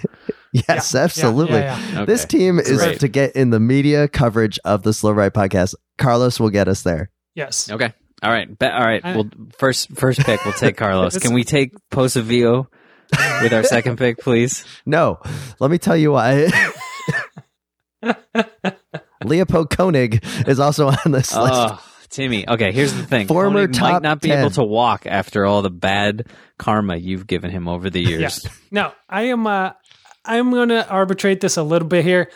[0.69, 1.59] Yes, Yeah, absolutely.
[1.59, 1.95] yeah, yeah.
[2.03, 2.05] Okay.
[2.05, 3.01] This team is Great.
[3.01, 5.75] to get in the media coverage of the Slow Ride podcast.
[5.97, 7.09] Carlos will get us there.
[7.35, 7.69] Yes.
[7.69, 7.93] Okay.
[8.23, 8.57] All right.
[8.57, 9.01] Be- all right.
[9.03, 11.17] I- well, first first pick, we'll take Carlos.
[11.17, 12.67] Can we take Pozzovivo
[13.41, 14.63] with our second pick, please?
[14.85, 15.19] No,
[15.59, 16.47] let me tell you why.
[19.25, 21.53] Leopold Koenig is also on this list.
[21.53, 22.47] Oh, Timmy.
[22.47, 23.27] Okay, here's the thing.
[23.27, 24.39] Former Koenig might not be 10.
[24.39, 28.47] able to walk after all the bad karma you've given him over the years.
[28.71, 29.71] Now, I am uh
[30.23, 32.31] I'm going to arbitrate this a little bit here.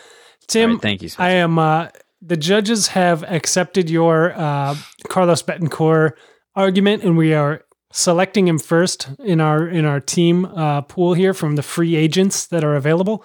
[0.46, 1.08] Tim, All right, thank you.
[1.08, 1.22] Spencer.
[1.22, 1.88] I am uh
[2.22, 4.76] the judges have accepted your uh
[5.08, 6.12] Carlos Betancourt
[6.54, 7.62] argument and we are
[7.92, 12.46] selecting him first in our in our team uh pool here from the free agents
[12.48, 13.24] that are available.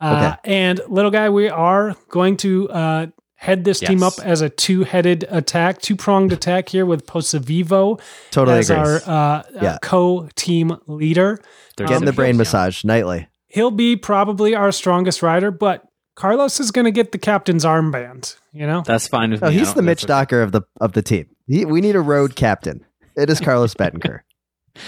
[0.00, 4.48] Uh and little guy we are going to uh head this team up as a
[4.48, 8.82] two-headed attack, two-pronged attack here with Pozzovivo totally as agree.
[8.82, 9.78] our uh, Yeah.
[9.82, 11.38] co-team leader.
[11.76, 12.38] There's Getting the some- brain yeah.
[12.38, 13.28] massage nightly.
[13.48, 15.84] He'll be probably our strongest rider, but
[16.16, 18.36] Carlos is going to get the captain's armband.
[18.52, 19.54] You know, That's fine with No, me.
[19.58, 20.20] He's the Mitch that's okay.
[20.20, 21.26] Docker of the of the team.
[21.46, 22.84] He, we need a road captain.
[23.16, 24.20] It is Carlos Betancourt.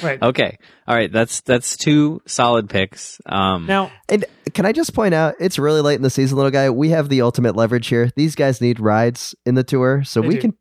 [0.02, 0.58] Right Okay.
[0.88, 1.10] All right.
[1.12, 3.20] That's that's two solid picks.
[3.26, 3.90] Um, now.
[4.08, 4.24] And
[4.54, 6.70] can I just point out, it's really late in the season, little guy.
[6.70, 8.10] We have the ultimate leverage here.
[8.16, 10.40] These guys need rides in the tour, so we do.
[10.40, 10.54] can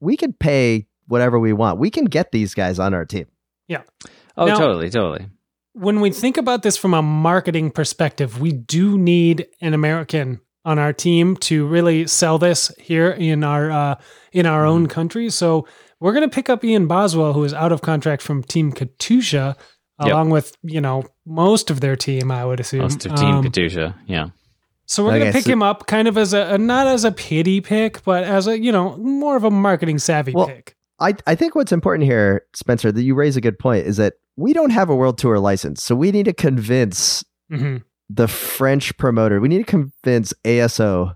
[0.00, 1.78] we can pay whatever we want.
[1.78, 3.26] We can get these guys on our team.
[3.68, 3.82] Yeah.
[4.36, 5.28] Oh, Now- totally, totally.
[5.76, 10.78] When we think about this from a marketing perspective, we do need an American on
[10.78, 13.94] our team to really sell this here in our uh,
[14.32, 14.70] in our Mm-hmm.
[14.70, 15.30] own country.
[15.30, 15.66] So
[16.00, 19.56] we're going to pick up Ian Boswell, who is out of contract from Team Katusha,
[20.00, 20.08] Yep.
[20.12, 22.30] along with you know most of their team.
[22.32, 22.80] I would assume.
[22.80, 23.94] Most of Team Um, Katusha.
[24.06, 24.30] Yeah.
[24.86, 27.04] So we're Okay, gonna pick so- him up kind of as a, a not as
[27.04, 30.74] a pity pick, but as a you know more of a marketing savvy Well, pick.
[30.98, 34.14] I I think what's important here, Spencer, that you raise a good point, is that
[34.36, 37.76] we don't have a world tour license, so we need to convince hmm
[38.10, 39.40] the French promoter.
[39.40, 41.14] We need to convince ASO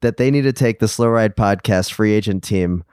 [0.00, 2.84] that they need to take the Slow Ride podcast free agent team,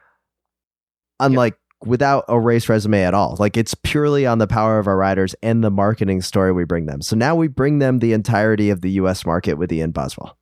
[1.20, 1.56] unlike
[1.86, 3.36] without a race resume at all.
[3.40, 6.86] Like it's purely on the power of our riders and the marketing story we bring
[6.86, 7.02] them.
[7.02, 9.26] So now we bring them the entirety of the U.S.
[9.26, 10.38] market with Ian Boswell.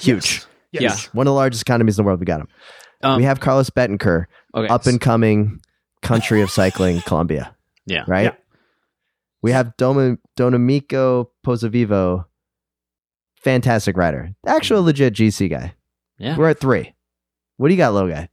[0.00, 0.44] Huge.
[0.72, 1.06] Yes.
[1.14, 2.20] One of the largest economies in the world.
[2.20, 2.48] We got him.
[3.02, 4.68] Um, we have Carlos Betancourt, okay.
[4.68, 5.60] up and coming
[6.02, 7.56] country of cycling, Colombia.
[7.86, 8.04] Yeah.
[8.06, 8.24] Right.
[8.24, 8.34] Yeah.
[9.42, 12.26] We have Dom- Donamico Pozzovivo,
[13.36, 15.74] fantastic rider, actual legit GC guy.
[16.16, 16.36] Yeah.
[16.36, 16.94] We're at three.
[17.56, 18.28] What do you got, little guy?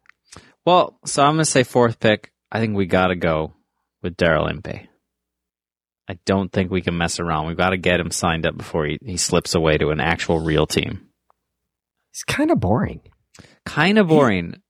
[0.70, 2.32] Well, so I'm gonna say fourth pick.
[2.52, 3.54] I think we gotta go
[4.04, 4.88] with Daryl Impey.
[6.08, 7.48] I don't think we can mess around.
[7.48, 10.40] We've got to get him signed up before he, he slips away to an actual
[10.40, 11.08] real team.
[12.12, 13.02] He's kind of boring.
[13.66, 14.62] Kind of boring.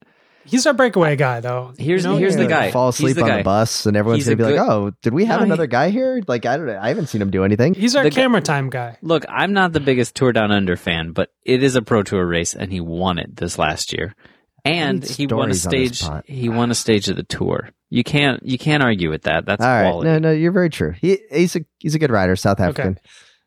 [0.46, 1.72] He's our breakaway guy, though.
[1.78, 2.70] Here's- You know, here's the guy.
[2.70, 3.36] Fall He's asleep the on guy.
[3.38, 5.48] the bus, and everyone's He's gonna a be like, "Oh, did we have No, he-
[5.50, 6.78] another guy here?" Like, I don't know.
[6.80, 7.74] I haven't seen him do anything.
[7.74, 8.96] He's our The guy- camera time guy.
[9.02, 12.26] Look, I'm not the biggest Tour Down Under fan, but it is a Pro Tour
[12.26, 14.14] race, and he won it this last year.
[14.64, 16.38] And he won a stories on this stage.
[16.38, 17.70] He won a stage of the tour.
[17.88, 18.44] You can't.
[18.44, 19.46] You can't argue with that.
[19.46, 20.10] That's All right, quality.
[20.10, 20.92] no, no, you're very true.
[20.92, 22.92] He, he's a he's a good rider, South African.
[22.92, 23.00] Okay.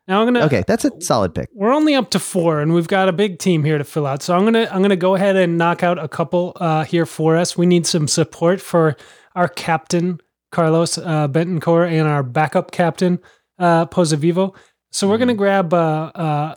[0.06, 0.44] Now I'm gonna.
[0.46, 1.48] Okay, that's a solid pick.
[1.54, 4.22] We're only up to four, and we've got a big team here to fill out.
[4.22, 7.36] So I'm gonna I'm gonna go ahead and knock out a couple uh, here for
[7.36, 7.56] us.
[7.56, 8.96] We need some support for
[9.34, 10.20] our captain
[10.52, 13.18] Carlos uh, Bentoncourt and our backup captain
[13.58, 14.54] uh, Pozzovivo.
[14.92, 16.54] So we're gonna grab uh, uh,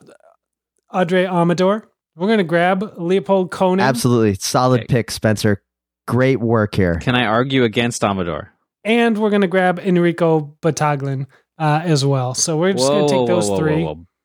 [0.92, 1.90] Andrey Amador.
[2.18, 3.84] We're gonna grab Leopold Koenig.
[3.86, 4.88] Absolutely solid Okay.
[4.88, 5.62] pick, Spencer.
[6.08, 6.96] Great work here.
[6.96, 8.52] Can I argue against Amador?
[8.84, 11.26] and we're gonna grab Enrico Battaglin
[11.60, 12.34] uh, as well.
[12.34, 13.84] So we're just gonna take those three.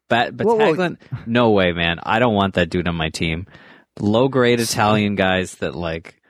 [0.09, 0.75] Bat- Whoa, whoa.
[0.75, 0.97] Battaglin?
[1.27, 1.99] No way, man.
[2.03, 3.47] I don't want that dude on my team.
[4.01, 6.22] low grade Italian guys that like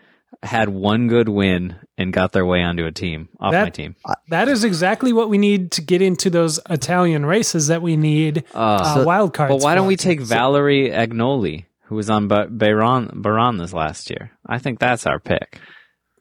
[0.42, 3.94] had one good win and got their way onto a team off That- my team.
[4.28, 8.44] That is exactly what we need to get into those Italian races that we need
[8.54, 8.58] Uh,
[8.98, 9.52] uh, wild cards.
[9.54, 14.10] but why don't we take Valerio Agnoli, who was on Ba- Bayron Baron this last
[14.10, 14.32] year?
[14.46, 15.60] I think that's our pick.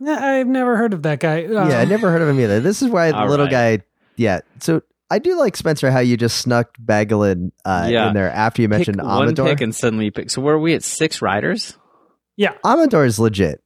[0.06, 1.46] I've never heard of that guy.
[1.46, 2.60] Um, yeah, I never heard of him either.
[2.60, 3.80] This is why the little right.
[3.80, 3.86] guy.
[4.18, 8.08] Yeah, so I do like Spencer how you just snuck Bagelin uh, Yeah.
[8.10, 10.30] in there after you mentioned pick one pick and suddenly you pick.
[10.30, 11.78] So where are we at six riders?
[12.38, 13.62] Yeah, Amador is legit.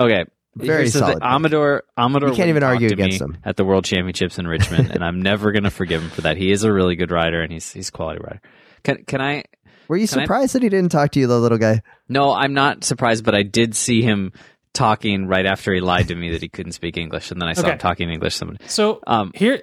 [0.00, 0.24] Okay.
[0.56, 1.22] Very Here's solid pick.
[1.22, 3.38] Amador, Amador You can't even argue to against me him.
[3.44, 6.36] at the World Championships in Richmond, and I'm never going to forgive him for that.
[6.36, 8.40] He is a really good rider, and he's he's a quality rider.
[8.82, 9.44] Can can I?
[9.86, 11.82] Were you Can I- surprised that he didn't talk to you, the little guy?
[12.08, 14.32] No, I'm not surprised, but I did see him
[14.74, 17.52] talking right after he lied to me that he couldn't speak English, and then I
[17.52, 17.72] saw Okay.
[17.72, 18.34] him talking English.
[18.34, 18.64] to Somebody.
[18.66, 19.62] So Um, here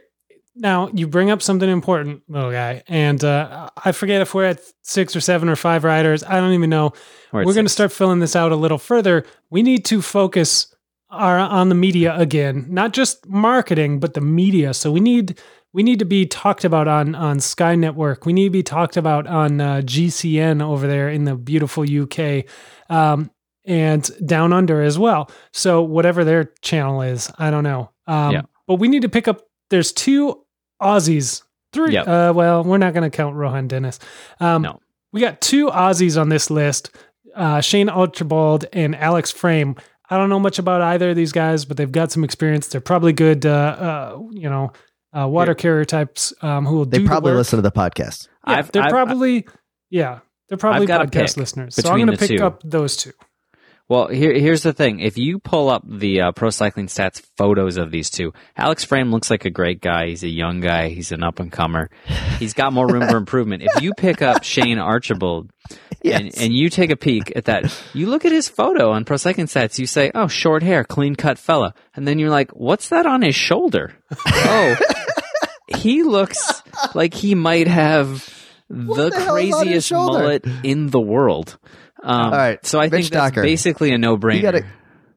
[0.56, 4.62] now you bring up something important, little guy, and uh, I forget if we're at
[4.84, 6.24] six or seven or five riders.
[6.24, 6.93] I don't even know.
[7.32, 9.26] we're We're going to start filling this out a little further.
[9.49, 10.74] We need to focus
[11.10, 14.74] our, on the media again, not just marketing, but the media.
[14.74, 15.39] So we need
[15.74, 18.26] we need to be talked about on on Sky Network.
[18.26, 22.45] We need to be talked about on uh, GCN over there in the beautiful UK.
[22.89, 23.30] Um,
[23.68, 25.30] and down under as well.
[25.51, 27.89] So whatever their channel is, I don't know.
[28.06, 28.41] Um, Yeah.
[28.68, 29.41] But we need to pick up.
[29.72, 30.45] There's two
[30.86, 31.41] Aussies,
[31.73, 31.93] three.
[31.93, 32.07] Yep.
[32.07, 33.99] Uh, well, we're not going to count Rohan Dennis.
[34.39, 34.79] Um, No.
[35.11, 36.91] We got two Aussies on this list:
[37.36, 39.75] uh, Shane Archbold and Alex Frame.
[40.09, 42.67] I don't know much about either of these guys, but they've got some experience.
[42.67, 44.71] They're probably good, uh, uh, you know,
[45.17, 45.55] uh, water Yeah.
[45.61, 47.39] carrier types um, who will They do probably the work.
[47.39, 48.27] listen to the podcast.
[48.47, 49.47] Yeah, I've- they're I've- probably
[49.89, 50.19] yeah,
[50.49, 51.75] they're probably podcast listeners.
[51.75, 52.43] So I'm going to pick two.
[52.45, 53.13] up those two.
[53.88, 54.99] Well, here, here's the thing.
[54.99, 59.11] If you pull up the uh, Pro Cycling Stats photos of these two, Alex Frame
[59.11, 60.07] looks like a great guy.
[60.07, 60.89] He's a young guy.
[60.89, 61.91] He's an up and comer.
[62.39, 63.61] He's got more room for improvement.
[63.63, 65.51] If you pick up Shane Archbold
[66.03, 66.38] and, Yes.
[66.41, 69.45] and you take a peek at that, you look at his photo on Pro Cycling
[69.45, 71.75] Stats, you say, oh, short hair, clean cut fella.
[71.95, 73.93] And then you're like, what's that on his shoulder?
[74.25, 74.75] oh,
[75.77, 76.63] he looks
[76.95, 78.27] like he might have
[78.67, 81.59] the, the hell is on his craziest mullet in the world.
[82.06, 83.41] Um, All right, So I Rich think that's Docker.
[83.41, 84.36] basically a no-brainer.
[84.36, 84.66] You got to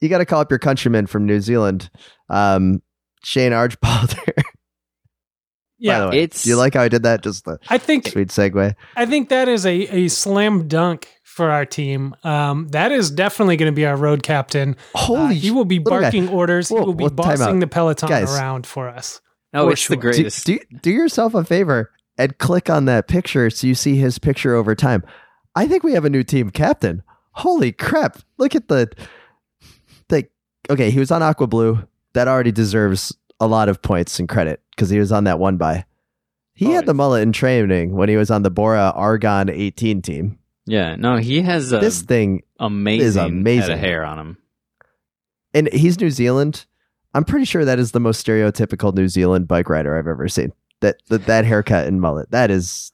[0.01, 1.91] you got to call up your countryman from New Zealand,
[2.30, 2.82] um,
[3.24, 4.14] Shane Archbold.
[5.80, 7.22] Yeah, By the way, It's- do you like how I did that?
[7.22, 8.74] Just the I think sweet segue.
[8.97, 12.16] I think that is a, a slam dunk for our team.
[12.24, 14.74] Um, that is definitely going to be our road captain.
[14.93, 16.07] Uh, Holy, he will be little guy.
[16.07, 16.68] barking orders.
[16.68, 18.34] Whoa, he will be bossing the peloton Guys.
[18.36, 19.20] around for us.
[19.53, 19.95] No, For it's sure.
[19.97, 20.47] the do, greatest.
[20.47, 24.57] do, do yourself a favor and click on that picture so you see his picture
[24.57, 25.05] over time.
[25.59, 27.02] I think we have a new team captain.
[27.32, 28.18] Holy crap.
[28.38, 28.90] Look at the
[30.09, 30.26] the
[30.70, 31.86] okay, he was on Aqua Blue.
[32.14, 35.56] That already deserves a lot of points and credit because he was on that one
[35.56, 35.84] by.
[36.54, 40.02] He Oh, had the mullet in training when he was on the Bora Argon 18
[40.02, 40.38] team.
[40.66, 43.72] yeah, no, he has a this thing amazing, is head amazing.
[43.74, 44.38] of hair on him.
[45.54, 46.66] and he's New Zealand.
[47.14, 50.52] I'm pretty sure that is the most stereotypical New Zealand bike rider I've ever seen.
[50.80, 52.30] That that, that haircut and mullet.
[52.32, 52.92] That is.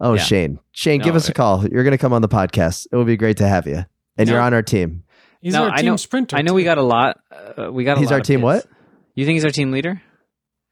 [0.00, 0.22] Oh, Yeah.
[0.22, 1.66] Shane, Shane, give us a call.
[1.66, 2.86] You're going to come on the podcast.
[2.92, 3.84] It would be great to have you,
[4.18, 4.34] and No.
[4.34, 5.04] you're on our team.
[5.40, 6.36] He's No, our I team know- sprinter.
[6.36, 7.18] I know we got a lot.
[7.30, 7.96] Uh, we got.
[7.96, 8.44] A He's lot our team kids.
[8.44, 8.66] what?
[9.14, 10.02] You think he's our team leader?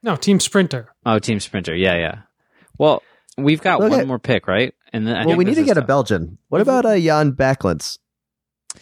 [0.03, 0.89] no team sprinter.
[1.07, 1.75] Oh, team sprinter.
[1.75, 2.15] Yeah, yeah.
[2.77, 3.03] Well,
[3.39, 3.97] we've got Okay.
[3.97, 4.75] one more pick, right?
[4.93, 5.83] And then I well, think we need to is get a.
[5.83, 6.37] Belgian.
[6.49, 7.99] What about uh, Jan Bakelants?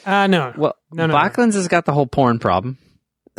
[0.05, 1.19] Uh, no, Well, No, no, no.
[1.53, 2.79] Has got the whole porn problem.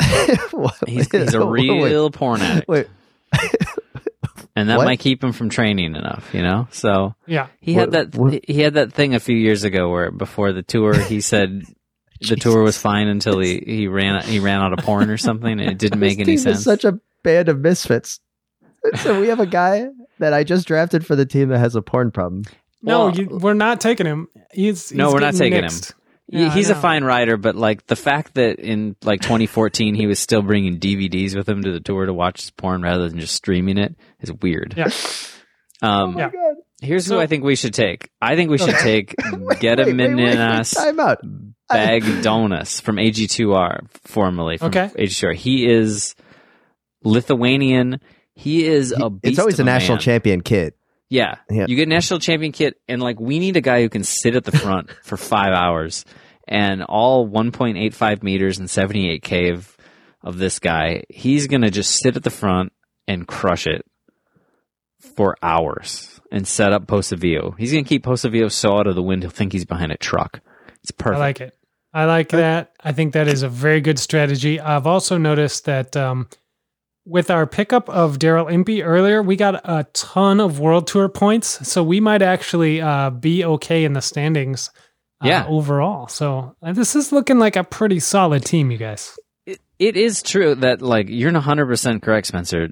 [0.86, 2.86] He's, he's a Wait, real porn addict, Wait,
[4.56, 4.84] and that What?
[4.84, 6.32] might keep him from training enough.
[6.34, 7.48] You know, so yeah.
[7.60, 8.14] he had What- that.
[8.18, 11.62] what- He had that thing a few years ago where before the tour he said
[12.28, 15.52] the tour was fine until he, he ran he ran out of porn or something,
[15.60, 16.58] and it didn't make this any team sense.
[16.58, 18.20] Is such a band of misfits.
[18.96, 19.86] So we have a guy
[20.18, 22.44] that I just drafted for the team that has a porn problem.
[22.82, 24.28] No, Well- you, we're not taking him.
[24.52, 25.64] He's, No, we're not taking him.
[25.64, 25.88] nixed.
[25.88, 30.06] He- Yeah, he's a fine rider, but like the fact that in like 2014 he
[30.06, 33.20] was still bringing DVDs with him to the tour to watch his porn rather than
[33.20, 34.74] just streaming it is weird.
[34.76, 34.88] Yeah.
[35.82, 36.30] Um, Yeah.
[36.80, 38.10] Here's So- who I think we should take.
[38.22, 40.98] I think we should take Wait, Get wait, him wait, in wait, wait, us Time
[41.00, 41.18] out.
[41.70, 44.90] Bagdonas from AG2R, formerly from Okay.
[44.96, 45.34] AG2R.
[45.34, 46.14] He is
[47.02, 48.00] Lithuanian.
[48.34, 49.20] He is a beast.
[49.32, 50.02] It's always of a national man.
[50.02, 50.74] champion kid.
[51.14, 51.36] Yeah.
[51.48, 51.66] Yeah.
[51.68, 54.44] You get national champion kit and like we need a guy who can sit at
[54.44, 56.04] the front for five hours
[56.48, 59.76] and all 1.85 meters and 78k of,
[60.22, 62.72] of this guy, he's going to just sit at the front
[63.06, 63.86] and crush it
[64.98, 67.56] for hours and set up Pozzovivo.
[67.56, 69.96] He's going to keep Pozzovivo so out of the wind he'll think he's behind a
[69.96, 70.40] truck.
[70.82, 71.16] It's perfect.
[71.16, 71.56] I like it.
[71.92, 72.72] I like that.
[72.82, 74.58] I think that is a very good strategy.
[74.58, 76.28] I've also noticed that um,
[77.06, 81.68] with our pickup of Daryl Impey earlier, we got a ton of World Tour points,
[81.68, 84.70] so we might actually uh, be okay in the standings
[85.22, 85.46] uh, Yeah.
[85.46, 86.08] overall.
[86.08, 89.16] So uh, this is looking like a pretty solid team, you guys.
[89.46, 92.68] It, it is true that like you're 100% correct Spencer.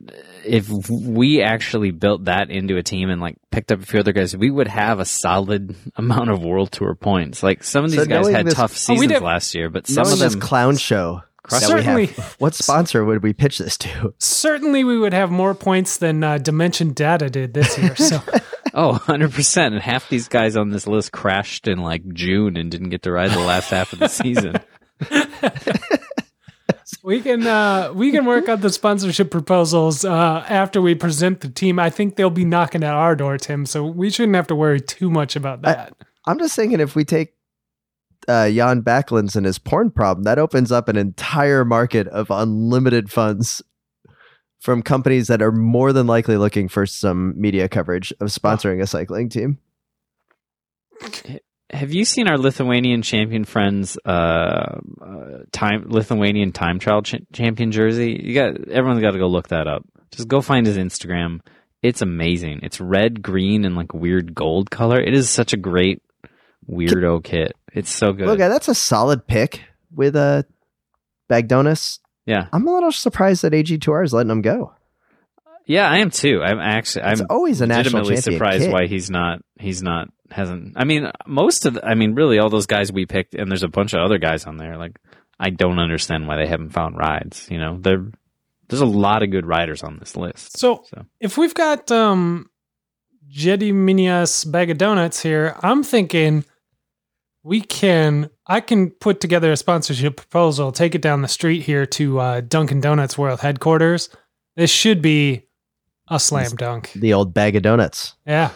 [0.47, 4.13] If we actually built that into a team and like picked up a few other
[4.13, 7.43] guys, we would have a solid amount of world tour points.
[7.43, 9.87] Like some of So these guys had this- tough Oh, seasons did- last year, but
[9.87, 12.07] some Knowing of this them clown show that we Certainly,
[12.39, 14.15] what sponsor would we pitch this to?
[14.19, 17.97] certainly, we would have more points than uh, Dimension Data did this year.
[17.97, 18.21] So
[18.75, 19.67] Oh, 100%.
[19.67, 23.13] And half these guys on this list crashed in like June and didn't get to
[23.13, 24.57] ride the last half of the season.
[27.03, 31.51] we can uh, we can work on the sponsorship proposals uh, after we present the
[31.51, 31.79] team.
[31.79, 33.67] I think they'll be knocking at our door, Tim.
[33.67, 35.95] So we shouldn't have to worry too much about that.
[36.27, 37.35] I'm just thinking if we take
[38.29, 43.11] uh, Jan Bakelants and his porn problem, that opens up an entire market of unlimited
[43.11, 43.63] funds
[44.61, 48.87] from companies that are more than likely looking for some media coverage of sponsoring a
[48.87, 49.59] cycling team.
[51.71, 57.73] Have you seen our Lithuanian champion friends uh, uh time Lithuanian time trial ch- champion
[57.73, 58.21] jersey?
[58.23, 59.85] You got everyone's got to go look that up.
[60.13, 61.41] Just go find his Instagram.
[61.83, 62.61] It's amazing.
[62.63, 65.01] It's red, green, and like weird gold color.
[65.01, 66.03] It is such a great
[66.71, 67.57] weirdo kit.
[67.75, 68.29] It's so good.
[68.29, 69.63] Okay, that's a solid pick
[69.95, 70.43] with uh,
[71.31, 71.99] Bagdonas.
[72.27, 74.75] Yeah, I'm a little surprised that AG2R is letting him go.
[75.67, 76.41] yeah, I am too.
[76.43, 78.73] I'm actually I'm It's always a national legitimately surprised kit.
[78.73, 82.49] why he's not he's not hasn't i mean most of the, i mean really all
[82.49, 84.99] those guys we picked and there's a bunch of other guys on there like
[85.39, 88.07] i don't understand why they haven't found rides you know there
[88.69, 91.05] there's a lot of good riders on this list So, So.
[91.21, 92.49] if we've got um,
[93.31, 96.45] Gediminas bag of donuts here, I'm thinking
[97.43, 98.31] we can.
[98.47, 102.41] I can put together a sponsorship proposal, take it down the street here to uh,
[102.43, 104.09] Dunkin' Donuts World Headquarters.
[104.57, 105.47] This should be
[106.09, 106.93] a slam dunk.
[106.95, 108.15] The old bag of donuts.
[108.27, 108.51] Yeah.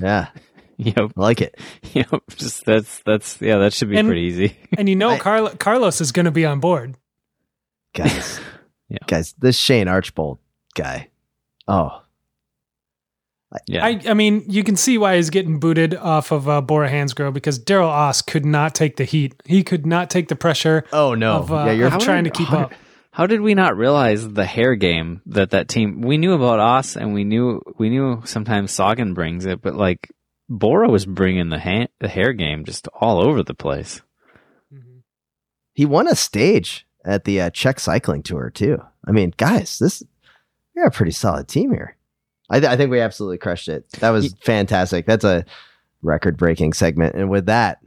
[0.00, 0.28] Yeah,
[0.76, 1.58] yep I like it.
[1.92, 5.18] yep just that's that's yeah that should be And- pretty easy And you know, I-
[5.18, 6.96] Carl- Carlos is going to be on board.
[7.94, 8.40] Guys,
[8.88, 8.98] Yeah.
[9.06, 10.38] guys, this Shane Archbold
[10.74, 11.10] guy.
[11.68, 12.02] Oh,
[13.66, 16.90] yeah I, I mean, you can see why he's getting booted off of uh, Bora
[16.90, 19.34] Hansgrohe because Daniel Oss could not take the heat.
[19.44, 21.34] He could not take the pressure oh no.
[21.36, 22.72] of, uh, yeah, you're of trying to keep up.
[23.12, 26.96] how did we not realize the hair game that that team we knew about Oss,
[26.96, 30.10] and we knew we knew sometimes Sagan brings it but like
[30.48, 34.02] Bora was bringing the ha- the hair game just all over the place
[34.72, 34.98] Mm-hmm.
[35.74, 38.82] he won a stage at the uh, Czech cycling tour too.
[39.06, 40.02] I mean, guys, this
[40.74, 41.93] you're a pretty solid team here.
[42.50, 43.88] I, th- I think we absolutely crushed it.
[44.00, 45.06] That was fantastic.
[45.06, 45.44] That's a
[46.02, 47.14] record-breaking segment.
[47.14, 47.78] And with that,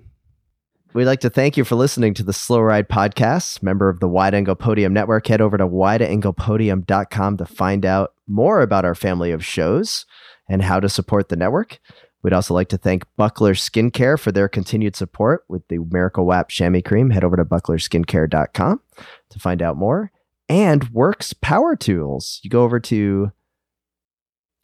[0.94, 3.62] we'd like to thank you for listening to the Slow Ride podcast.
[3.62, 8.62] Member of the Wide Angle Podium Network, head over to wideanglepodium.com to find out more
[8.62, 10.06] about our family of shows
[10.50, 11.80] and how to support the network.
[12.24, 16.50] We'd also like to thank Buckler Skincare for their continued support with the Miracle WAP
[16.50, 17.12] Chamois Cream.
[17.12, 18.82] Head over to bucklerskincare.com
[19.30, 20.12] to find out more.
[20.50, 22.40] And WORX Power Tools.
[22.42, 23.32] You go over to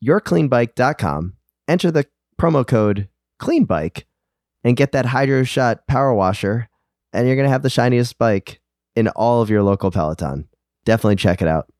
[0.03, 1.33] yourcleanbike.com,
[1.67, 2.05] enter the
[2.39, 4.05] promo code CLEANBIKE,
[4.63, 6.69] and get that Hydroshot Power Washer,
[7.11, 8.61] and you're going to have the shiniest bike
[8.95, 10.47] in all of your local Peloton.
[10.85, 11.71] Definitely check it out.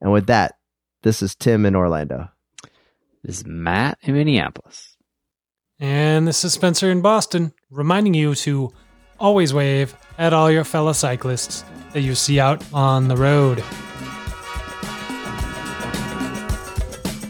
[0.00, 0.54] And with that,
[1.02, 2.28] this is Tim in Orlando.
[3.22, 4.96] This is Matt in Minneapolis.
[5.78, 8.72] And this is Spencer in Boston, reminding you to
[9.18, 13.62] always wave at all your fellow cyclists that you see out on the road.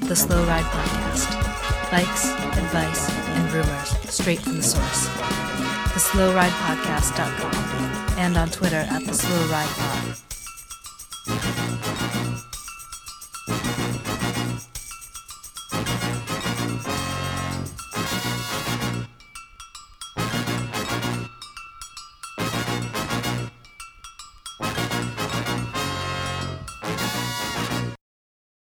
[0.07, 1.91] The Slow Ride Podcast.
[1.91, 5.09] Bikes, advice, and rumors straight from the source.
[5.95, 7.55] The Slow Ride Podcast.com
[8.17, 9.67] and on Twitter at The Slow Ride.